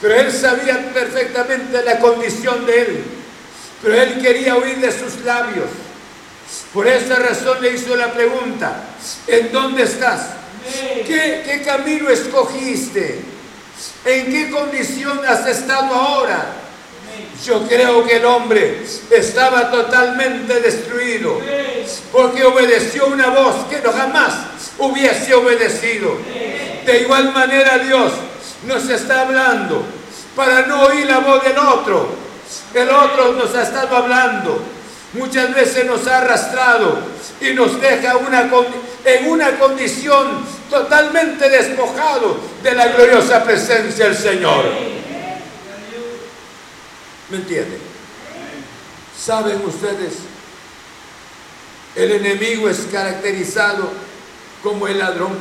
[0.00, 3.04] Pero él sabía perfectamente la condición de él.
[3.82, 5.68] Pero él quería oír de sus labios.
[6.72, 8.84] Por esa razón le hizo la pregunta,
[9.26, 10.28] ¿en dónde estás?
[11.06, 13.20] ¿Qué, camino escogiste?
[14.04, 16.56] ¿En qué condición has estado ahora?
[17.44, 21.40] Yo creo que el hombre estaba totalmente destruido
[22.12, 24.34] porque obedeció una voz que no jamás
[24.78, 26.16] hubiese obedecido.
[26.86, 28.12] De igual manera Dios
[28.66, 29.84] nos está hablando
[30.36, 32.08] para no oír la voz del otro.
[32.74, 34.62] El otro nos ha estado hablando.
[35.14, 36.98] Muchas veces nos ha arrastrado
[37.40, 38.50] y nos deja una,
[39.04, 44.64] en una condición totalmente despojado de la gloriosa presencia del Señor.
[47.28, 47.78] ¿Me entienden?
[49.18, 50.14] ¿Saben ustedes?
[51.94, 53.90] El enemigo es caracterizado
[54.62, 55.38] como el ladrón.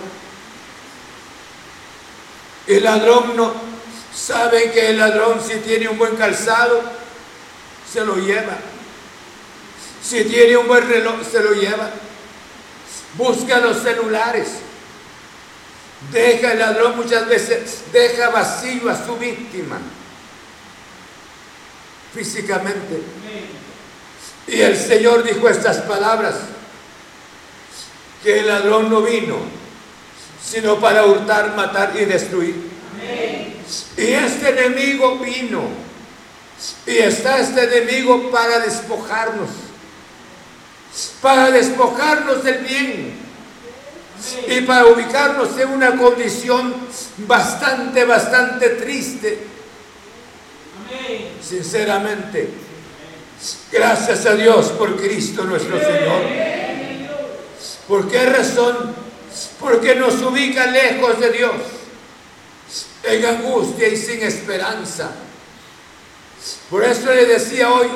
[2.67, 3.53] El ladrón no
[4.13, 6.81] sabe que el ladrón si tiene un buen calzado,
[7.91, 8.57] se lo lleva.
[10.03, 11.89] Si tiene un buen reloj, se lo lleva.
[13.15, 14.47] Busca los celulares.
[16.11, 19.79] Deja el ladrón muchas veces, deja vacío a su víctima
[22.13, 23.01] físicamente.
[24.47, 26.35] Y el Señor dijo estas palabras,
[28.23, 29.37] que el ladrón no vino,
[30.43, 32.71] sino para hurtar, matar y destruir.
[33.97, 35.61] Y este enemigo vino,
[36.85, 39.49] y está este enemigo para despojarnos,
[41.21, 43.21] para despojarnos del bien
[44.47, 46.75] y para ubicarnos en una condición
[47.17, 49.47] bastante, bastante triste.
[51.41, 52.49] Sinceramente,
[53.71, 56.21] gracias a Dios por Cristo nuestro Señor.
[57.87, 59.10] ¿Por qué razón?
[59.59, 61.55] Porque nos ubica lejos de Dios,
[63.03, 65.11] en angustia y sin esperanza.
[66.69, 67.87] Por eso le decía hoy,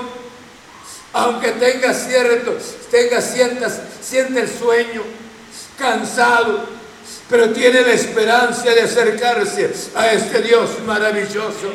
[1.14, 2.58] aunque tenga cierto,
[2.92, 5.02] tenga sientas, siente el sueño,
[5.78, 6.66] cansado,
[7.30, 11.74] pero tiene la esperanza de acercarse a este Dios maravilloso.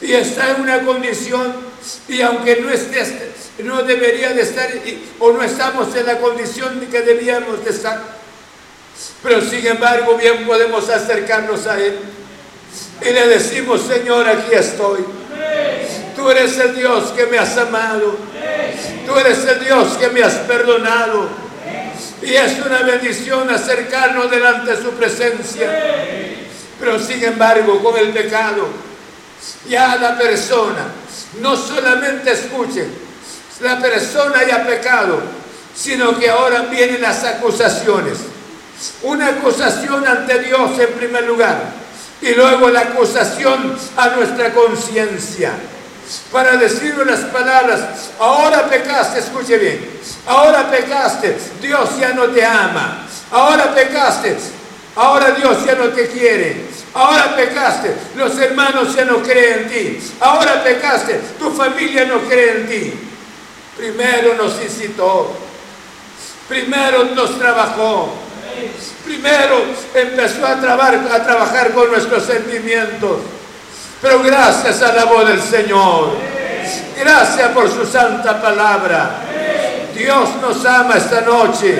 [0.00, 1.54] Y está en una condición,
[2.08, 3.31] y aunque no esté,
[3.64, 4.68] no debería de estar,
[5.18, 8.02] o no estamos en la condición que debíamos de estar,
[9.22, 11.98] pero sin embargo bien podemos acercarnos a Él.
[13.00, 15.04] Y le decimos, Señor, aquí estoy.
[16.14, 18.16] Tú eres el Dios que me has amado.
[19.06, 21.28] Tú eres el Dios que me has perdonado.
[22.22, 25.68] Y es una bendición acercarnos delante de su presencia.
[26.78, 28.68] Pero sin embargo, con el pecado,
[29.68, 30.86] ya la persona
[31.40, 32.86] no solamente escuche,
[33.62, 35.20] la persona ya pecado,
[35.74, 38.18] sino que ahora vienen las acusaciones.
[39.02, 41.82] Una acusación ante Dios en primer lugar
[42.20, 45.52] y luego la acusación a nuestra conciencia.
[46.30, 49.88] Para decirle las palabras, ahora pecaste, escuche bien,
[50.26, 54.36] ahora pecaste, Dios ya no te ama, ahora pecaste,
[54.96, 60.12] ahora Dios ya no te quiere, ahora pecaste, los hermanos ya no creen en ti,
[60.20, 63.11] ahora pecaste, tu familia no cree en ti.
[63.76, 65.32] Primero nos incitó,
[66.46, 68.12] primero nos trabajó,
[69.04, 69.62] primero
[69.94, 73.18] empezó a, a trabajar con nuestros sentimientos.
[74.02, 76.10] Pero gracias a la voz del Señor,
[76.98, 79.10] gracias por su santa palabra.
[79.94, 81.78] Dios nos ama esta noche.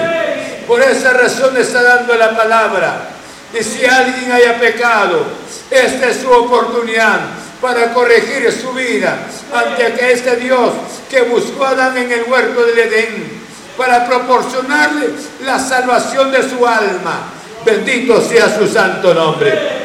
[0.67, 3.09] Por esa razón está dando la palabra.
[3.53, 5.27] Y si alguien haya pecado,
[5.71, 7.21] esta es su oportunidad
[7.63, 10.73] para corregir su vida ante este Dios
[11.09, 13.41] que buscó a Adán en el huerto del Edén
[13.77, 15.11] para proporcionarle
[15.45, 17.33] la salvación de su alma.
[17.65, 19.81] Bendito sea su santo nombre.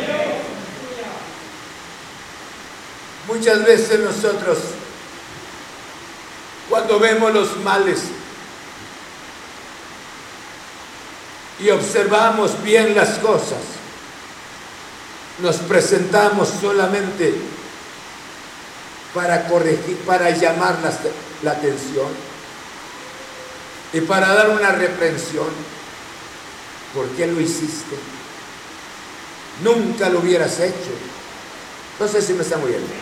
[3.27, 4.57] Muchas veces nosotros,
[6.67, 7.99] cuando vemos los males
[11.59, 13.59] y observamos bien las cosas,
[15.39, 17.35] nos presentamos solamente
[19.17, 20.93] para corregir, para llamar la,
[21.41, 22.05] la atención
[23.91, 25.47] y para dar una reprensión.
[26.93, 27.97] ¿Por qué lo hiciste?
[29.63, 30.91] Nunca lo hubieras hecho.
[31.99, 32.93] No sé si me está oyendo.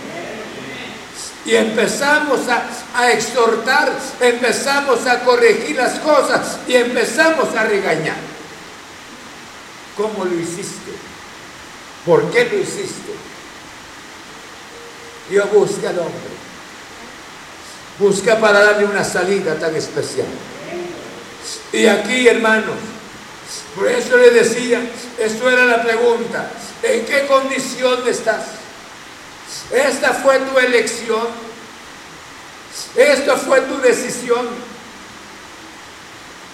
[1.46, 3.92] Y empezamos a, exhortar,
[4.22, 8.16] empezamos a corregir las cosas y empezamos a regañar.
[9.98, 10.94] ¿Cómo lo hiciste?
[12.06, 13.35] ¿Por qué lo hiciste?
[15.30, 16.36] Dios busca al hombre.
[18.00, 20.28] Busca para darle una salida tan especial.
[21.72, 22.76] Y aquí, hermanos,
[23.76, 24.82] por eso le decía,
[25.18, 26.50] esto era la pregunta,
[26.84, 28.44] ¿en qué condición estás?
[29.72, 31.28] Esta fue tu elección.
[32.96, 34.48] Esta fue tu decisión.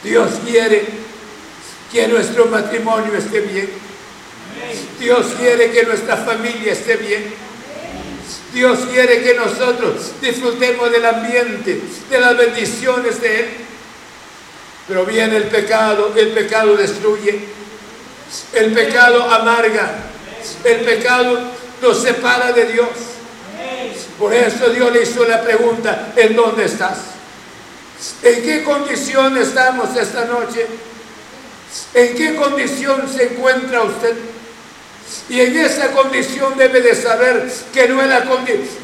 [0.03, 0.85] Dios quiere
[1.91, 3.69] que nuestro matrimonio esté bien.
[4.99, 7.33] Dios quiere que nuestra familia esté bien.
[8.53, 13.49] Dios quiere que nosotros disfrutemos del ambiente, de las bendiciones de Él.
[14.87, 17.39] Pero viene el pecado, el pecado destruye,
[18.53, 19.95] el pecado amarga,
[20.63, 21.39] el pecado
[21.81, 22.89] nos separa de Dios.
[24.19, 26.97] Por eso Dios le hizo la pregunta, ¿en dónde estás?
[28.23, 30.67] ¿En qué condición estamos esta noche?
[31.93, 34.15] ¿En qué condición se encuentra usted?
[35.29, 38.11] Y en esa condición debe de saber que no es,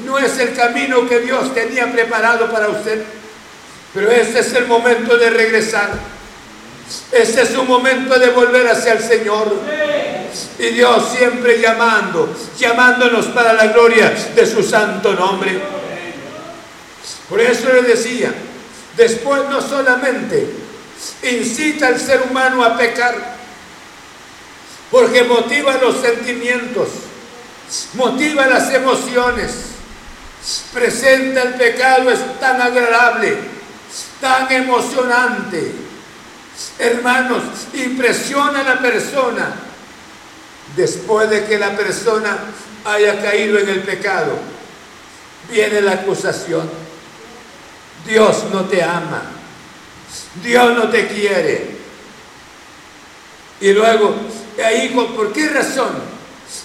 [0.06, 3.04] no es el camino que Dios tenía preparado para usted.
[3.94, 5.90] Pero este es el momento de regresar.
[7.12, 9.54] Este es un momento de volver hacia el Señor.
[10.60, 15.60] Y Dios siempre llamando, llamándonos para la gloria de su santo nombre.
[17.30, 18.34] Por eso le decía,
[18.96, 20.48] después no solamente
[21.24, 23.37] incita al ser humano a pecar,
[24.92, 26.90] porque motiva los sentimientos,
[27.94, 29.52] motiva las emociones,
[30.74, 33.38] presenta el pecado, es tan agradable,
[34.22, 35.74] tan emocionante.
[36.80, 39.54] Hermanos, impresiona a la persona
[40.76, 42.38] después de que la persona
[42.86, 44.34] haya caído en el pecado.
[45.52, 46.70] Viene la acusación.
[48.06, 49.24] Dios no te ama.
[50.42, 51.78] Dios no te quiere.
[53.60, 54.16] Y luego,
[54.64, 56.18] ahí, ¿por qué razón?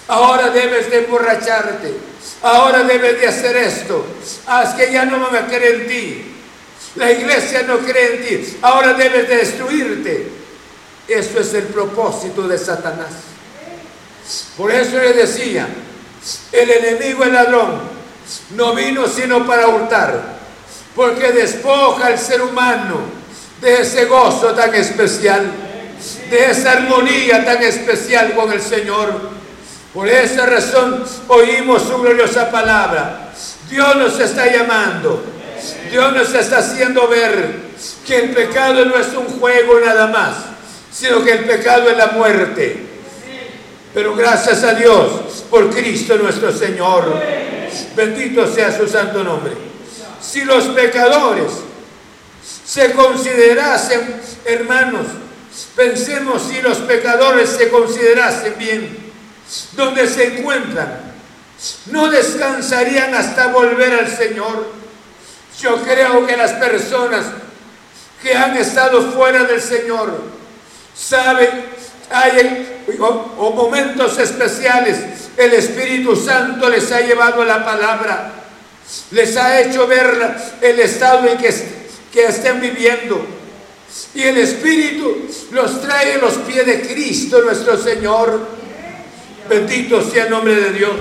[0.07, 1.93] Ahora debes de emborracharte.
[2.41, 4.05] Ahora debes de hacer esto.
[4.47, 6.35] Ah, es que ya no me cree en ti.
[6.95, 8.57] La iglesia no cree en ti.
[8.61, 10.31] Ahora debes de destruirte.
[11.07, 13.11] Eso es el propósito de Satanás.
[14.57, 15.67] Por eso le decía,
[16.51, 17.81] el enemigo, el ladrón,
[18.55, 20.37] no vino sino para hurtar,
[20.95, 23.01] porque despoja al ser humano
[23.59, 25.51] de ese gozo tan especial,
[26.29, 29.31] de esa armonía tan especial con el Señor.
[29.93, 33.31] Por esa razón oímos su gloriosa palabra.
[33.69, 35.23] Dios nos está llamando.
[35.89, 37.55] Dios nos está haciendo ver
[38.05, 40.35] que el pecado no es un juego nada más,
[40.91, 42.87] sino que el pecado es la muerte.
[43.93, 47.21] Pero gracias a Dios por Cristo nuestro Señor.
[47.95, 49.53] Bendito sea su santo nombre.
[50.19, 51.51] Si los pecadores
[52.65, 55.05] se considerasen, hermanos,
[55.75, 59.11] pensemos si los pecadores se considerasen bien,
[59.73, 61.13] donde se encuentran,
[61.87, 64.71] no descansarían hasta volver al Señor.
[65.61, 67.25] Yo creo que las personas
[68.21, 70.21] que han estado fuera del Señor
[70.95, 71.73] saben
[72.09, 74.97] hay o, momentos especiales,
[75.37, 78.31] el Espíritu Santo les ha llevado la palabra,
[79.11, 81.53] les ha hecho ver el estado en que,
[82.11, 83.25] que estén viviendo.
[84.15, 88.47] Y el Espíritu los trae a los pies de Cristo nuestro Señor.
[89.49, 90.91] Bendito sea el nombre de Dios.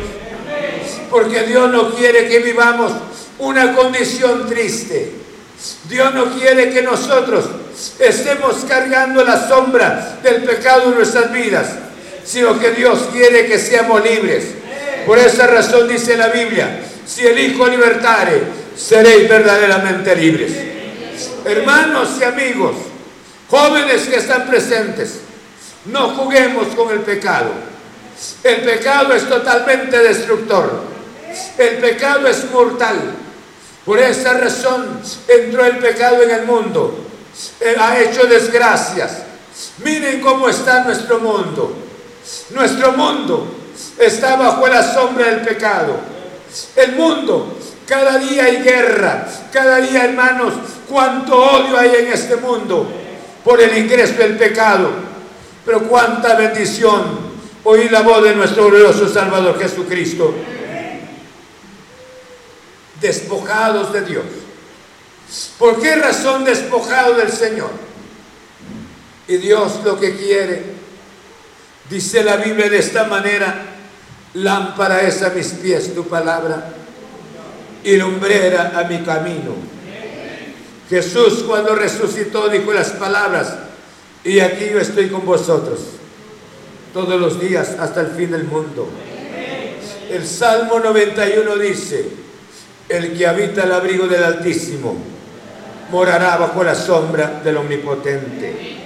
[1.11, 2.93] Porque Dios no quiere que vivamos
[3.39, 5.13] una condición triste.
[5.89, 7.45] Dios no quiere que nosotros
[7.99, 11.69] estemos cargando la sombra del pecado en nuestras vidas,
[12.25, 14.45] sino que Dios quiere que seamos libres.
[15.07, 18.43] Por esa razón dice la Biblia, si el Hijo libertare,
[18.77, 20.53] seréis verdaderamente libres.
[21.45, 22.75] Hermanos y amigos,
[23.49, 25.21] jóvenes que están presentes,
[25.87, 27.51] no juguemos con el pecado.
[28.45, 30.85] El pecado es totalmente destructor.
[31.59, 32.97] El pecado es mortal.
[33.85, 37.03] Por esa razón entró el pecado en el mundo
[37.79, 39.23] ha hecho desgracias.
[39.79, 41.75] Miren cómo está nuestro mundo.
[42.51, 43.47] Nuestro mundo
[43.99, 45.97] está bajo la sombra del pecado.
[46.77, 50.55] El mundo, cada día hay guerra, cada día hermanos,
[50.89, 52.91] cuánto odio hay en este mundo
[53.45, 54.91] por el ingreso del pecado.
[55.65, 57.33] Pero cuánta bendición
[57.65, 60.35] oír la voz de nuestro glorioso Salvador Jesucristo.
[63.01, 64.25] Despojados de Dios
[65.59, 67.71] ¿Por qué razón despojado del Señor?
[69.27, 70.63] Y Dios lo que quiere,
[71.89, 73.55] dice la Biblia de esta manera,
[74.35, 76.75] lámpara es a mis pies tu palabra
[77.85, 79.55] y lumbrera a mi camino.
[80.89, 83.55] Jesús cuando resucitó dijo las palabras,
[84.25, 85.81] y aquí yo estoy con vosotros
[86.93, 88.89] todos los días hasta el fin del mundo.
[90.11, 92.07] El Salmo 91 dice,
[92.89, 94.97] el que habita el abrigo del Altísimo,
[95.91, 98.77] morará bajo la sombra del Omnipotente.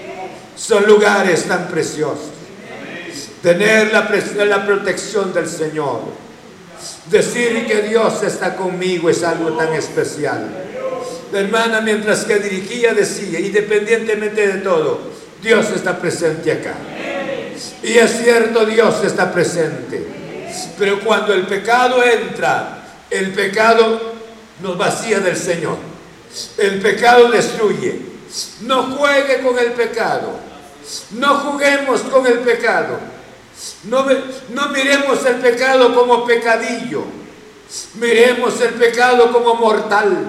[0.57, 2.31] Son lugares tan preciosos.
[3.43, 4.09] Tener la,
[4.47, 6.26] la protección del Señor.
[7.11, 10.49] Decir que Dios está conmigo es algo tan especial.
[11.33, 15.01] La hermana mientras que dirigía decía, independientemente de todo,
[15.43, 16.75] Dios está presente acá.
[17.83, 20.05] Y es cierto, Dios está presente.
[20.79, 24.15] Pero cuando el pecado entra, el pecado
[24.61, 25.77] nos vacía del Señor.
[26.59, 28.01] El pecado destruye.
[28.63, 30.39] No juegue con el pecado.
[31.13, 32.99] No juguemos con el pecado.
[33.85, 34.05] No,
[34.51, 37.05] no miremos el pecado como pecadillo.
[37.95, 40.27] Miremos el pecado como mortal.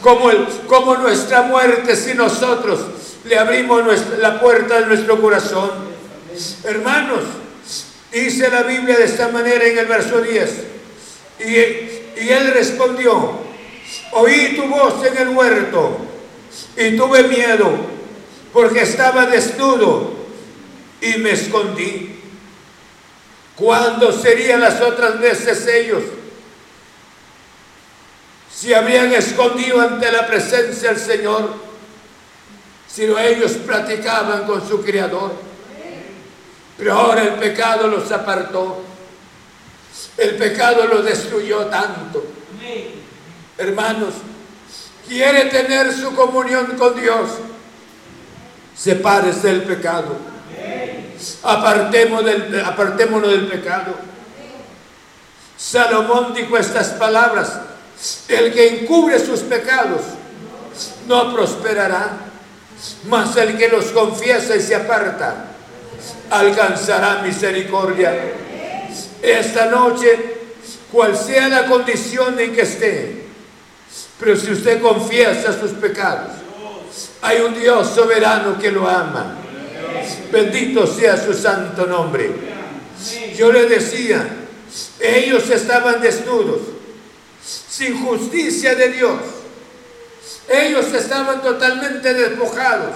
[0.00, 2.80] Como, el, como nuestra muerte si nosotros
[3.24, 3.82] le abrimos
[4.18, 5.70] la puerta de nuestro corazón.
[6.64, 7.20] Hermanos,
[8.12, 10.50] dice la Biblia de esta manera en el verso 10.
[11.40, 13.48] Y, y él respondió,
[14.12, 15.98] Oí tu voz en el huerto
[16.76, 17.70] y tuve miedo
[18.52, 20.12] porque estaba desnudo
[21.00, 22.17] y me escondí.
[23.58, 26.04] ¿Cuándo serían las otras veces ellos?
[28.58, 31.54] se habrían escondido ante la presencia del Señor,
[32.88, 35.32] sino ellos platicaban con su Creador.
[36.76, 38.82] Pero ahora el pecado los apartó.
[40.16, 42.24] El pecado los destruyó tanto.
[43.56, 44.14] Hermanos,
[45.06, 47.30] quiere tener su comunión con Dios.
[48.76, 50.16] Sepárese del pecado.
[51.42, 53.94] Apartémonos del, pecado.
[55.56, 57.60] Salomón dijo estas palabras.
[58.28, 60.02] El que encubre sus pecados
[61.08, 62.10] no prosperará,
[63.08, 65.46] mas el que los confiesa y se aparta
[66.30, 68.14] alcanzará misericordia.
[69.20, 70.36] Esta noche,
[70.92, 73.24] cual sea la condición en que esté,
[74.20, 76.32] pero si usted confiesa sus pecados,
[77.22, 79.37] hay un Dios soberano que lo ama.
[80.30, 82.30] Bendito sea su santo nombre.
[83.36, 84.28] Yo le decía,
[85.00, 86.60] ellos estaban desnudos,
[87.42, 89.20] sin justicia de Dios.
[90.48, 92.94] Ellos estaban totalmente despojados.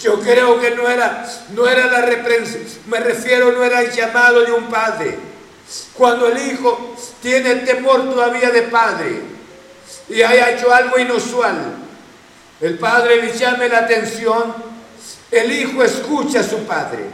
[0.00, 4.44] Yo creo que no era, no era la reprensión, me refiero, no era el llamado
[4.44, 5.18] de un padre.
[5.94, 9.20] Cuando el hijo tiene temor todavía de padre
[10.08, 11.76] y haya hecho algo inusual,
[12.60, 14.54] el padre le llame la atención,
[15.30, 17.04] el hijo escucha a su padre,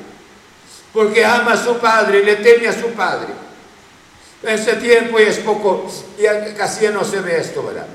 [0.93, 3.29] porque ama a su padre y le teme a su padre.
[4.43, 7.87] En ese tiempo y es poco, y casi no se ve esto, ¿verdad?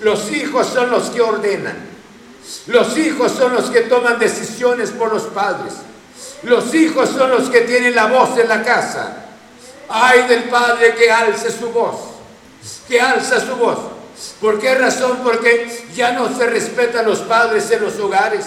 [0.00, 1.76] Los hijos son los que ordenan.
[2.66, 5.74] Los hijos son los que toman decisiones por los padres.
[6.42, 9.24] Los hijos son los que tienen la voz en la casa.
[9.88, 11.96] Ay del padre que alce su voz,
[12.86, 13.78] que alza su voz.
[14.40, 15.20] ¿Por qué razón?
[15.22, 18.46] Porque ya no se respetan los padres en los hogares.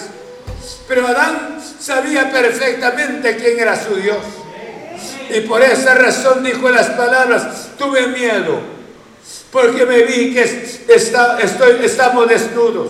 [0.88, 4.18] Pero Adán sabía perfectamente quién era su Dios.
[5.30, 8.60] Y por esa razón dijo las palabras, tuve miedo,
[9.50, 10.42] porque me vi que
[10.88, 12.88] está, estamos desnudos.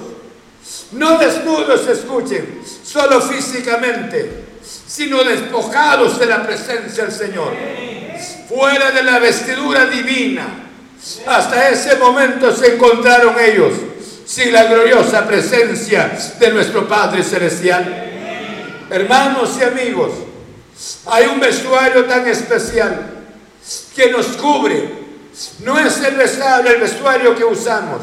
[0.93, 4.45] No desnudos, escuchen, solo físicamente,
[4.87, 7.53] sino despojados de la presencia del Señor,
[8.49, 10.47] fuera de la vestidura divina.
[11.27, 13.73] Hasta ese momento se encontraron ellos
[14.33, 16.11] sin la gloriosa presencia
[16.41, 17.85] de nuestro Padre Celestial.
[18.89, 20.11] Hermanos y amigos,
[21.05, 23.11] hay un vestuario tan especial
[23.95, 25.03] que nos cubre.
[25.63, 28.01] No es el vestuario, el vestuario que usamos,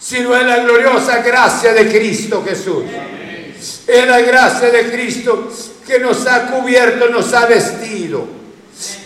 [0.00, 2.84] sino es la gloriosa gracia de Cristo Jesús.
[3.86, 5.52] Es la gracia de Cristo
[5.86, 8.26] que nos ha cubierto, nos ha vestido.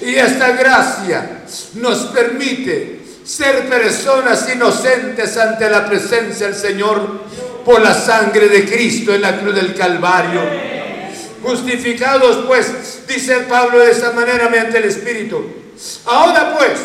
[0.00, 1.42] Y esta gracia
[1.74, 7.23] nos permite ser personas inocentes ante la presencia del Señor
[7.64, 10.41] por la sangre de Cristo en la cruz del Calvario.
[11.43, 15.45] Justificados pues, dice Pablo de esa manera mediante el Espíritu.
[16.07, 16.79] Ahora pues,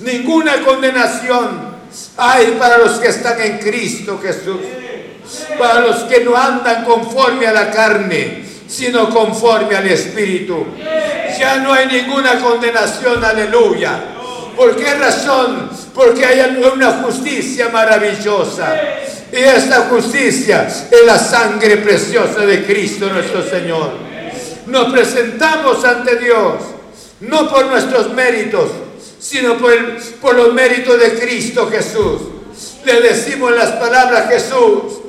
[0.00, 1.74] ninguna condenación
[2.16, 4.60] hay para los que están en Cristo Jesús.
[5.58, 10.66] Para los que no andan conforme a la carne, sino conforme al Espíritu.
[11.38, 14.13] Ya no hay ninguna condenación, aleluya.
[14.56, 15.70] ¿Por qué razón?
[15.94, 18.76] Porque hay una justicia maravillosa.
[19.32, 23.92] Y esta justicia es la sangre preciosa de Cristo nuestro Señor.
[24.66, 26.54] Nos presentamos ante Dios,
[27.20, 28.70] no por nuestros méritos,
[29.18, 29.72] sino por,
[30.20, 32.22] por los méritos de Cristo Jesús.
[32.84, 35.03] Le decimos las palabras Jesús.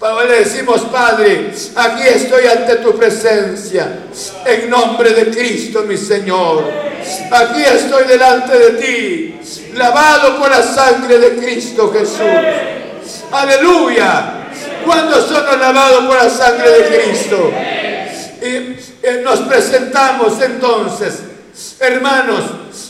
[0.00, 4.00] Le decimos, Padre, aquí estoy ante tu presencia,
[4.44, 6.64] en nombre de Cristo mi Señor.
[7.30, 9.40] Aquí estoy delante de ti,
[9.74, 12.20] lavado por la sangre de Cristo Jesús.
[13.30, 14.48] Aleluya.
[14.84, 17.52] Cuando somos lavados por la sangre de Cristo.
[18.42, 21.20] Y nos presentamos entonces,
[21.80, 22.42] hermanos,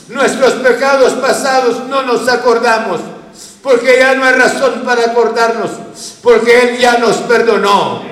[0.09, 2.99] nuestros pecados pasados no nos acordamos,
[3.65, 5.71] porque ya no hay razón para acordarnos,
[6.21, 8.03] porque Él ya nos perdonó,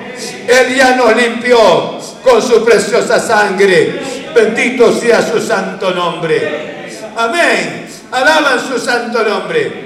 [0.48, 4.00] Él ya nos limpió con su preciosa sangre.
[4.34, 6.90] Bendito sea su santo nombre.
[7.16, 7.86] Amén.
[8.10, 9.84] Alaban su santo nombre.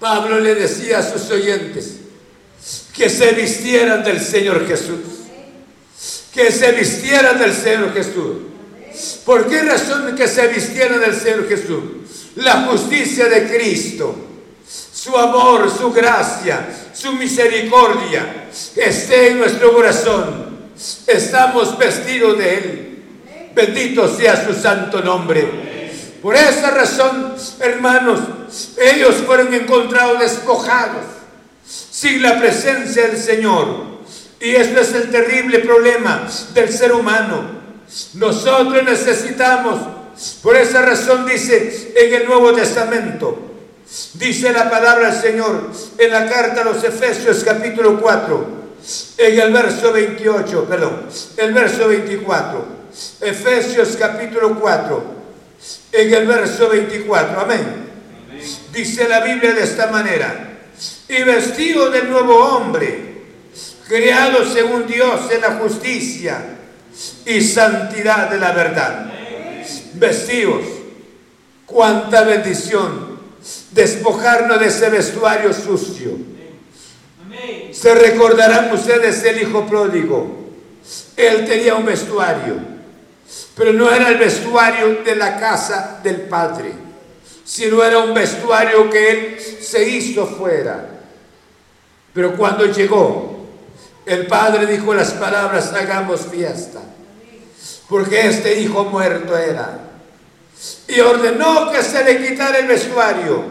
[0.00, 2.00] Pablo le decía a sus oyentes
[2.92, 4.98] que se vistieran del Señor Jesús.
[6.34, 8.36] Que se vistieran del Señor Jesús.
[9.24, 12.00] ¿Por qué razón que se vistieran del Señor Jesús?
[12.36, 14.14] La justicia de Cristo,
[14.66, 18.46] su amor, su gracia, su misericordia
[18.76, 20.50] esté en nuestro corazón.
[21.06, 23.02] Estamos vestidos de Él.
[23.54, 25.70] Bendito sea su santo nombre.
[26.22, 28.20] Por esa razón, hermanos,
[28.76, 31.04] ellos fueron encontrados despojados,
[31.66, 33.90] sin la presencia del Señor.
[34.40, 37.60] Y este es el terrible problema del ser humano.
[38.14, 39.80] Nosotros necesitamos,
[40.42, 43.50] por esa razón dice en el Nuevo Testamento,
[44.14, 45.68] Dice la palabra del Señor
[45.98, 48.46] en la carta a los Efesios capítulo 4,
[49.18, 51.06] en el verso 28, perdón,
[51.36, 52.80] el verso 24.
[53.20, 55.04] Efesios capítulo 4,
[55.90, 57.40] en el verso 24.
[57.40, 57.90] Amén.
[58.72, 60.58] Dice la Biblia de esta manera.
[61.08, 63.24] Y vestido del nuevo hombre,
[63.88, 66.40] creado según Dios en la justicia
[67.26, 69.19] y santidad de la verdad.
[69.94, 70.64] Vestidos.
[71.66, 73.10] Cuánta bendición
[73.70, 76.12] despojarnos de ese vestuario sucio.
[77.72, 80.40] Se recordarán ustedes el hijo pródigo.
[81.16, 82.56] Él tenía un vestuario,
[83.56, 86.72] pero no era el vestuario de la casa del padre,
[87.44, 90.86] sino era un vestuario que él se hizo fuera.
[92.12, 93.46] Pero cuando llegó,
[94.04, 96.80] el padre dijo las palabras, hagamos fiesta,
[97.90, 99.80] porque este hijo muerto era.
[100.86, 103.42] Y ordenó que se le quitara el vestuario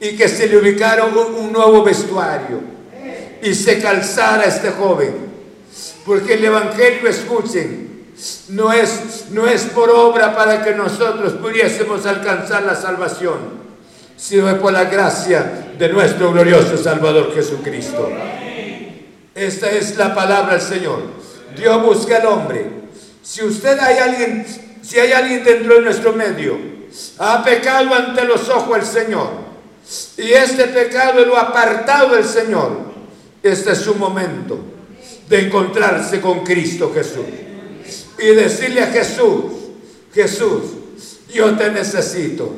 [0.00, 2.58] y que se le ubicara un, nuevo vestuario
[3.42, 5.14] y se calzara este joven.
[6.06, 8.06] Porque el Evangelio, escuchen,
[8.48, 13.60] no es, no es por obra para que nosotros pudiésemos alcanzar la salvación,
[14.16, 18.10] sino por la gracia de nuestro glorioso Salvador Jesucristo.
[19.34, 21.02] Esta es la palabra del Señor.
[21.54, 22.79] Dios busca al hombre.
[23.30, 24.44] Si usted hay alguien,
[24.82, 26.58] si hay alguien dentro de nuestro medio,
[27.18, 29.28] ha pecado ante los ojos del Señor,
[30.18, 32.72] y este pecado lo ha apartado del Señor,
[33.40, 34.58] este es su momento
[35.28, 37.26] de encontrarse con Cristo Jesús
[38.18, 39.44] y decirle a Jesús,
[40.12, 40.62] Jesús,
[41.32, 42.52] yo te necesito.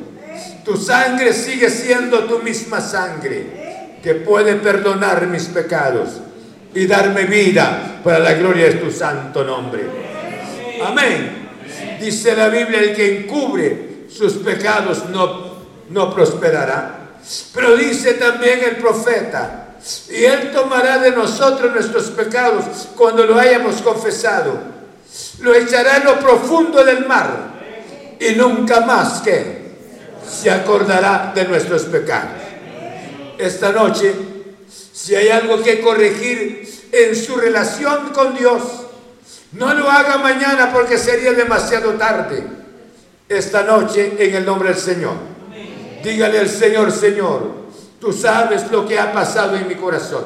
[0.65, 6.09] Tu sangre sigue siendo tu misma sangre que puede perdonar mis pecados
[6.73, 10.12] y darme vida para la gloria de tu santo nombre.
[10.87, 11.49] Amén.
[11.99, 15.53] Dice la Biblia, el que encubre sus pecados no,
[15.89, 16.99] no prosperará.
[17.53, 19.75] Pero dice también el profeta,
[20.09, 22.65] y Él tomará de nosotros nuestros pecados
[22.95, 24.57] cuando lo hayamos confesado.
[25.39, 27.53] Lo echará en lo profundo del mar
[28.19, 29.63] y nunca más que
[30.27, 32.41] se acordará de nuestros pecados.
[33.37, 34.15] Esta noche,
[34.93, 38.63] si hay algo que corregir en su relación con Dios,
[39.53, 42.43] no lo haga mañana porque sería demasiado tarde.
[43.27, 45.15] Esta noche, en el nombre del Señor,
[46.03, 47.63] dígale al Señor, Señor,
[48.03, 50.25] Tú sabes lo que ha pasado en mi corazón.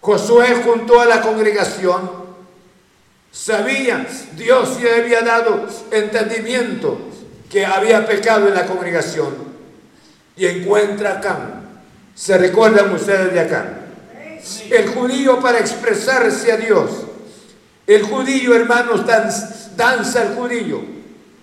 [0.00, 2.10] Josué junto a la congregación
[3.30, 6.98] sabía, Dios le había dado entendimiento
[7.48, 9.32] que había pecado en la congregación
[10.36, 11.38] y encuentra acá.
[12.16, 13.68] ¿Se recuerdan ustedes de acá?
[14.68, 17.05] El judío para expresarse a Dios.
[17.86, 19.02] El judío, hermanos,
[19.76, 20.80] danza, el judío.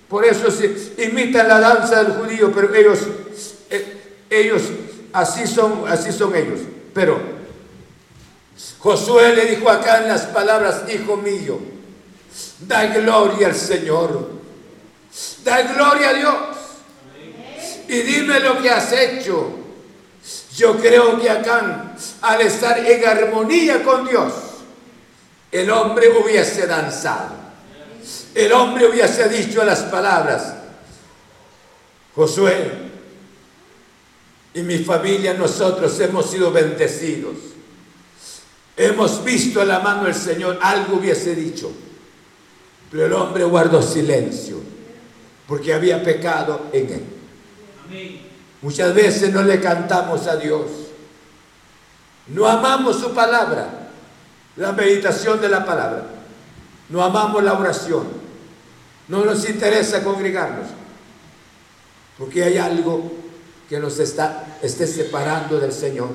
[0.10, 2.99] Por eso se imitan la danza del judío, pero ellos,
[3.70, 4.61] eh, ellos
[5.14, 6.60] así son, así son ellos.
[6.94, 7.20] Pero
[8.80, 11.60] Josué le dijo acá en las palabras, hijo mío,
[12.68, 14.32] da gloria al Señor,
[15.44, 16.36] da gloria a Dios
[17.88, 19.60] y dime lo que has hecho.
[20.56, 24.34] Yo creo que acá, al estar en armonía con Dios,
[25.53, 27.43] el hombre hubiese danzado.
[28.34, 30.55] El hombre hubiese dicho las palabras,
[32.15, 32.71] Josué,
[34.55, 37.35] y mi familia, nosotros hemos sido bendecidos.
[38.75, 41.71] Hemos visto la mano del Señor, algo hubiese dicho.
[42.91, 44.57] Pero el hombre guardó silencio
[45.47, 47.05] porque había pecado en
[47.89, 48.19] él.
[48.61, 50.65] Muchas veces no le cantamos a Dios.
[52.27, 53.82] No amamos su palabra,
[54.55, 56.05] la meditación de la palabra.
[56.89, 58.07] No amamos la oración.
[59.07, 60.67] No nos interesa congregarnos.
[62.17, 63.11] Porque hay algo
[63.67, 66.09] que nos está, esté separando del Señor.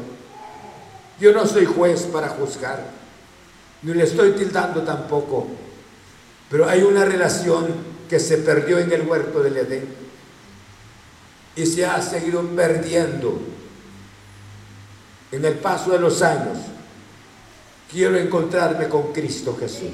[1.21, 2.85] Yo no soy juez para juzgar,
[3.83, 5.49] ni le estoy tildando tampoco,
[6.49, 7.67] pero hay una relación
[8.09, 9.89] que se perdió en el huerto del Edén
[11.57, 13.41] y se ha seguido perdiendo
[15.33, 16.59] en el paso de los años.
[17.91, 19.89] Quiero encontrarme con Cristo Jesús.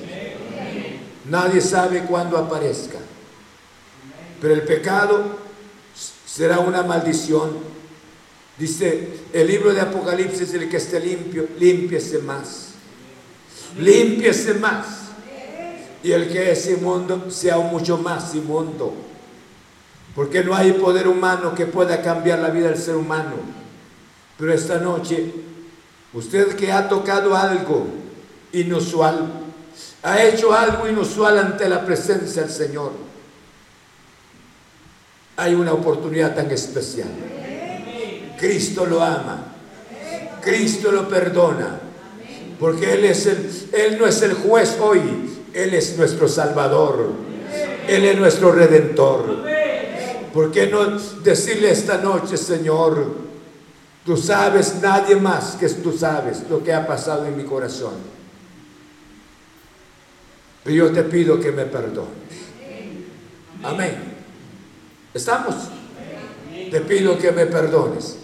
[1.31, 2.99] Nadie sabe cuándo aparezca,
[4.41, 5.39] pero el pecado
[6.27, 7.53] será una maldición.
[8.59, 12.75] Dice el libro de Apocalipsis, el que esté limpio, límpiese más.
[13.79, 14.87] Límpiese más.
[16.03, 18.93] Y el que es inmundo, sea mucho más inmundo.
[20.15, 23.37] Porque no hay poder humano que pueda cambiar la vida del ser humano.
[24.37, 25.33] Pero esta noche,
[26.15, 27.87] usted que ha tocado algo
[28.53, 29.31] inusual,
[30.03, 32.93] ha hecho algo inusual ante la presencia del Señor
[35.37, 37.09] hay una oportunidad tan especial.
[38.39, 39.47] Cristo lo ama.
[40.41, 41.81] Cristo lo perdona.
[42.59, 45.01] Porque Él, es el, Él no es el juez hoy,
[45.53, 47.13] Él es nuestro Salvador.
[47.89, 49.45] Él es nuestro Redentor.
[50.33, 53.07] ¿Por qué no decirle esta noche, Señor,
[54.05, 57.95] tú sabes, nadie más que tú sabes lo que ha pasado en mi corazón?
[60.63, 62.09] Pero yo te pido que me perdones.
[63.63, 64.15] Amén.
[65.13, 65.55] ¿Estamos?
[66.71, 68.17] Te pido que me perdones.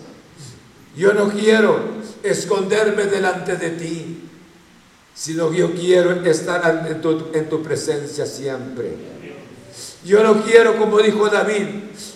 [0.97, 4.24] Yo no quiero esconderme delante de ti,
[5.15, 8.94] sino que yo quiero estar en tu, en tu presencia siempre.
[10.05, 11.66] Yo no quiero, como dijo David,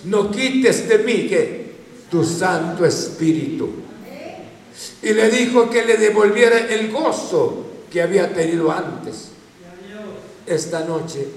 [0.05, 1.64] no quites de mí que
[2.10, 3.70] tu Santo Espíritu.
[5.02, 9.28] Y le dijo que le devolviera el gozo que había tenido antes.
[10.47, 11.28] Esta noche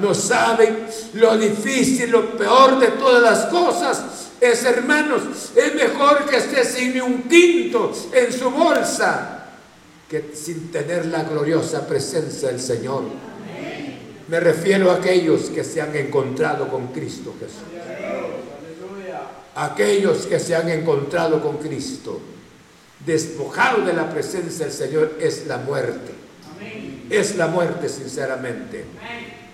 [0.00, 4.02] no saben lo difícil, lo peor de todas las cosas
[4.40, 5.22] es, hermanos,
[5.54, 9.38] es mejor que esté sin un quinto en su bolsa
[10.08, 13.04] que sin tener la gloriosa presencia del Señor.
[14.28, 17.62] Me refiero a aquellos que se han encontrado con Cristo Jesús.
[19.54, 22.20] Aquellos que se han encontrado con Cristo,
[23.04, 26.12] despojados de la presencia del Señor, es la muerte.
[27.10, 28.84] Es la muerte, sinceramente.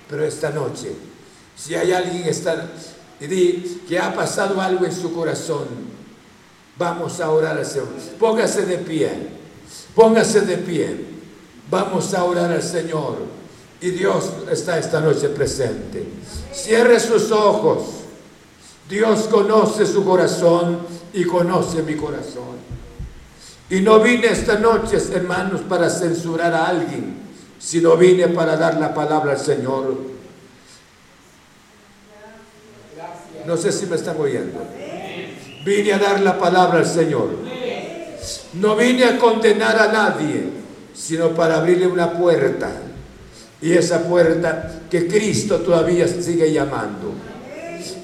[0.08, 0.92] Pero esta noche,
[1.56, 2.24] si hay alguien
[3.88, 5.66] que ha pasado algo en su corazón,
[6.76, 7.88] vamos a orar al Señor.
[8.18, 9.10] Póngase de pie,
[9.94, 11.18] póngase de pie.
[11.70, 13.16] Vamos a orar al Señor.
[13.80, 16.04] Y Dios está esta noche presente.
[16.52, 17.97] Cierre sus ojos.
[18.88, 20.80] Dios conoce su corazón
[21.12, 22.58] y conoce mi corazón.
[23.70, 27.28] Y no vine esta noche, hermanos, para censurar a alguien
[27.58, 29.96] sino vine para dar la palabra al Señor.
[33.46, 34.60] No sé si me están oyendo.
[35.64, 37.30] Vine a dar la palabra al Señor.
[38.54, 40.44] No vine a condenar a nadie,
[40.94, 42.70] sino para abrirle una puerta.
[43.60, 47.12] Y esa puerta que Cristo todavía sigue llamando.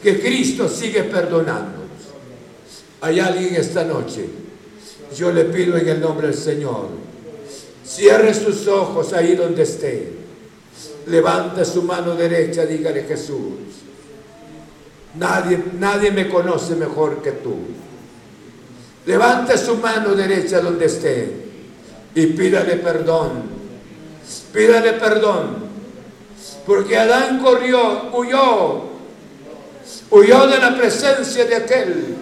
[0.04, 1.82] Que Cristo sigue perdonando.
[3.00, 4.26] Hay alguien esta noche.
[5.16, 7.04] Yo le pido en el nombre del Señor
[7.84, 10.10] Cierre sus ojos ahí donde esté.
[11.06, 13.52] Levanta su mano derecha, dígale Jesús.
[15.16, 17.54] Nadie, nadie me conoce mejor que tú.
[19.04, 21.30] Levante su mano derecha donde esté
[22.14, 23.42] y pídale perdón.
[24.52, 25.64] Pídale perdón.
[26.66, 28.93] Porque Adán corrió, huyó,
[30.14, 32.16] huyó de la presencia de aquel.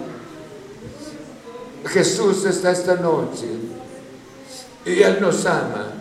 [1.87, 3.47] Jesús está esta noche
[4.87, 5.93] y Él nos ama.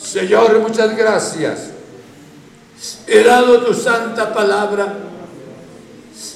[0.00, 1.70] Señor, muchas gracias.
[3.06, 4.94] He dado tu santa palabra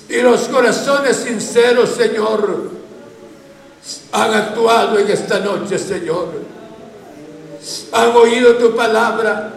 [0.09, 2.71] y los corazones sinceros, Señor,
[4.11, 6.33] han actuado en esta noche, Señor.
[7.93, 9.55] Han oído tu palabra.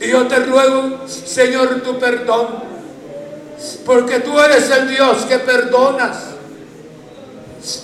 [0.00, 2.73] Y yo te ruego, Señor, tu perdón.
[3.84, 6.16] Porque tú eres el Dios que perdonas.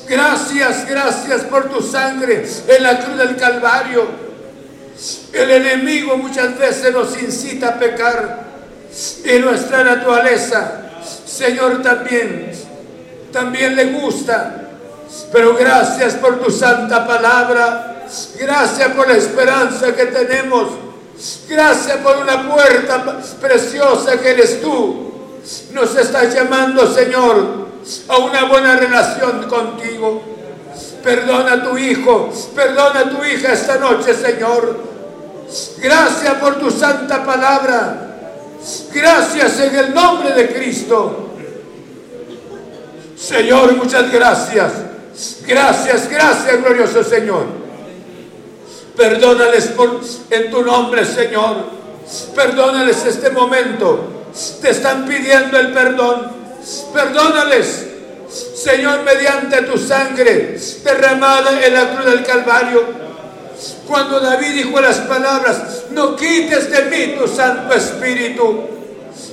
[0.09, 4.07] Gracias, gracias por tu sangre en la cruz del Calvario.
[5.33, 8.51] El enemigo muchas veces nos incita a pecar
[9.25, 10.83] y nuestra naturaleza,
[11.25, 12.53] Señor, también,
[13.33, 14.69] también le gusta.
[15.33, 18.05] Pero gracias por tu santa palabra.
[18.39, 20.69] Gracias por la esperanza que tenemos.
[21.49, 25.10] Gracias por una puerta preciosa que eres tú.
[25.73, 27.69] Nos estás llamando, Señor,
[28.09, 30.23] a una buena relación contigo.
[31.03, 34.77] Perdona a tu hijo, perdona a tu hija esta noche, Señor.
[35.79, 38.07] Gracias por tu santa palabra.
[38.93, 41.31] Gracias en el nombre de Cristo.
[43.17, 44.73] Señor, muchas gracias.
[45.47, 47.45] Gracias, gracias, glorioso Señor.
[48.97, 50.01] Perdónales por,
[50.31, 51.57] en tu nombre, Señor.
[52.35, 54.20] Perdónales este momento.
[54.61, 56.31] Te están pidiendo el perdón.
[56.93, 57.87] Perdónales,
[58.55, 63.01] Señor, mediante tu sangre derramada en la cruz del Calvario.
[63.87, 68.69] Cuando David dijo las palabras, no quites de mí tu Santo Espíritu.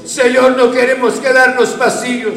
[0.05, 2.33] Señor, no queremos quedarnos vacíos.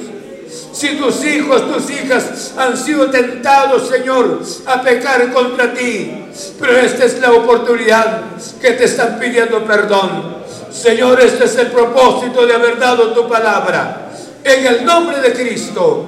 [0.73, 6.25] Si tus hijos, tus hijas han sido tentados, Señor, a pecar contra ti,
[6.59, 8.23] pero esta es la oportunidad
[8.61, 10.37] que te están pidiendo perdón.
[10.73, 14.11] Señor, este es el propósito de haber dado tu palabra.
[14.45, 16.07] En el nombre de Cristo,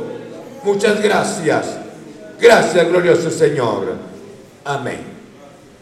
[0.62, 1.66] muchas gracias.
[2.40, 3.94] Gracias, glorioso Señor.
[4.64, 5.00] Amén.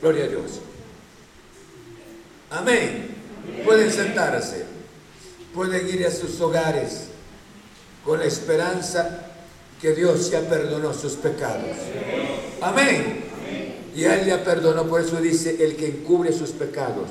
[0.00, 0.60] Gloria a Dios.
[2.50, 3.14] Amén.
[3.64, 4.64] Pueden sentarse.
[5.54, 7.08] Pueden ir a sus hogares
[8.04, 9.26] con la esperanza
[9.80, 11.76] que Dios ya perdonó sus pecados.
[12.60, 13.24] Amén.
[13.94, 17.08] Y Él ya perdonó, por eso dice, el que encubre sus pecados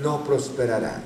[0.00, 1.00] no prosperará.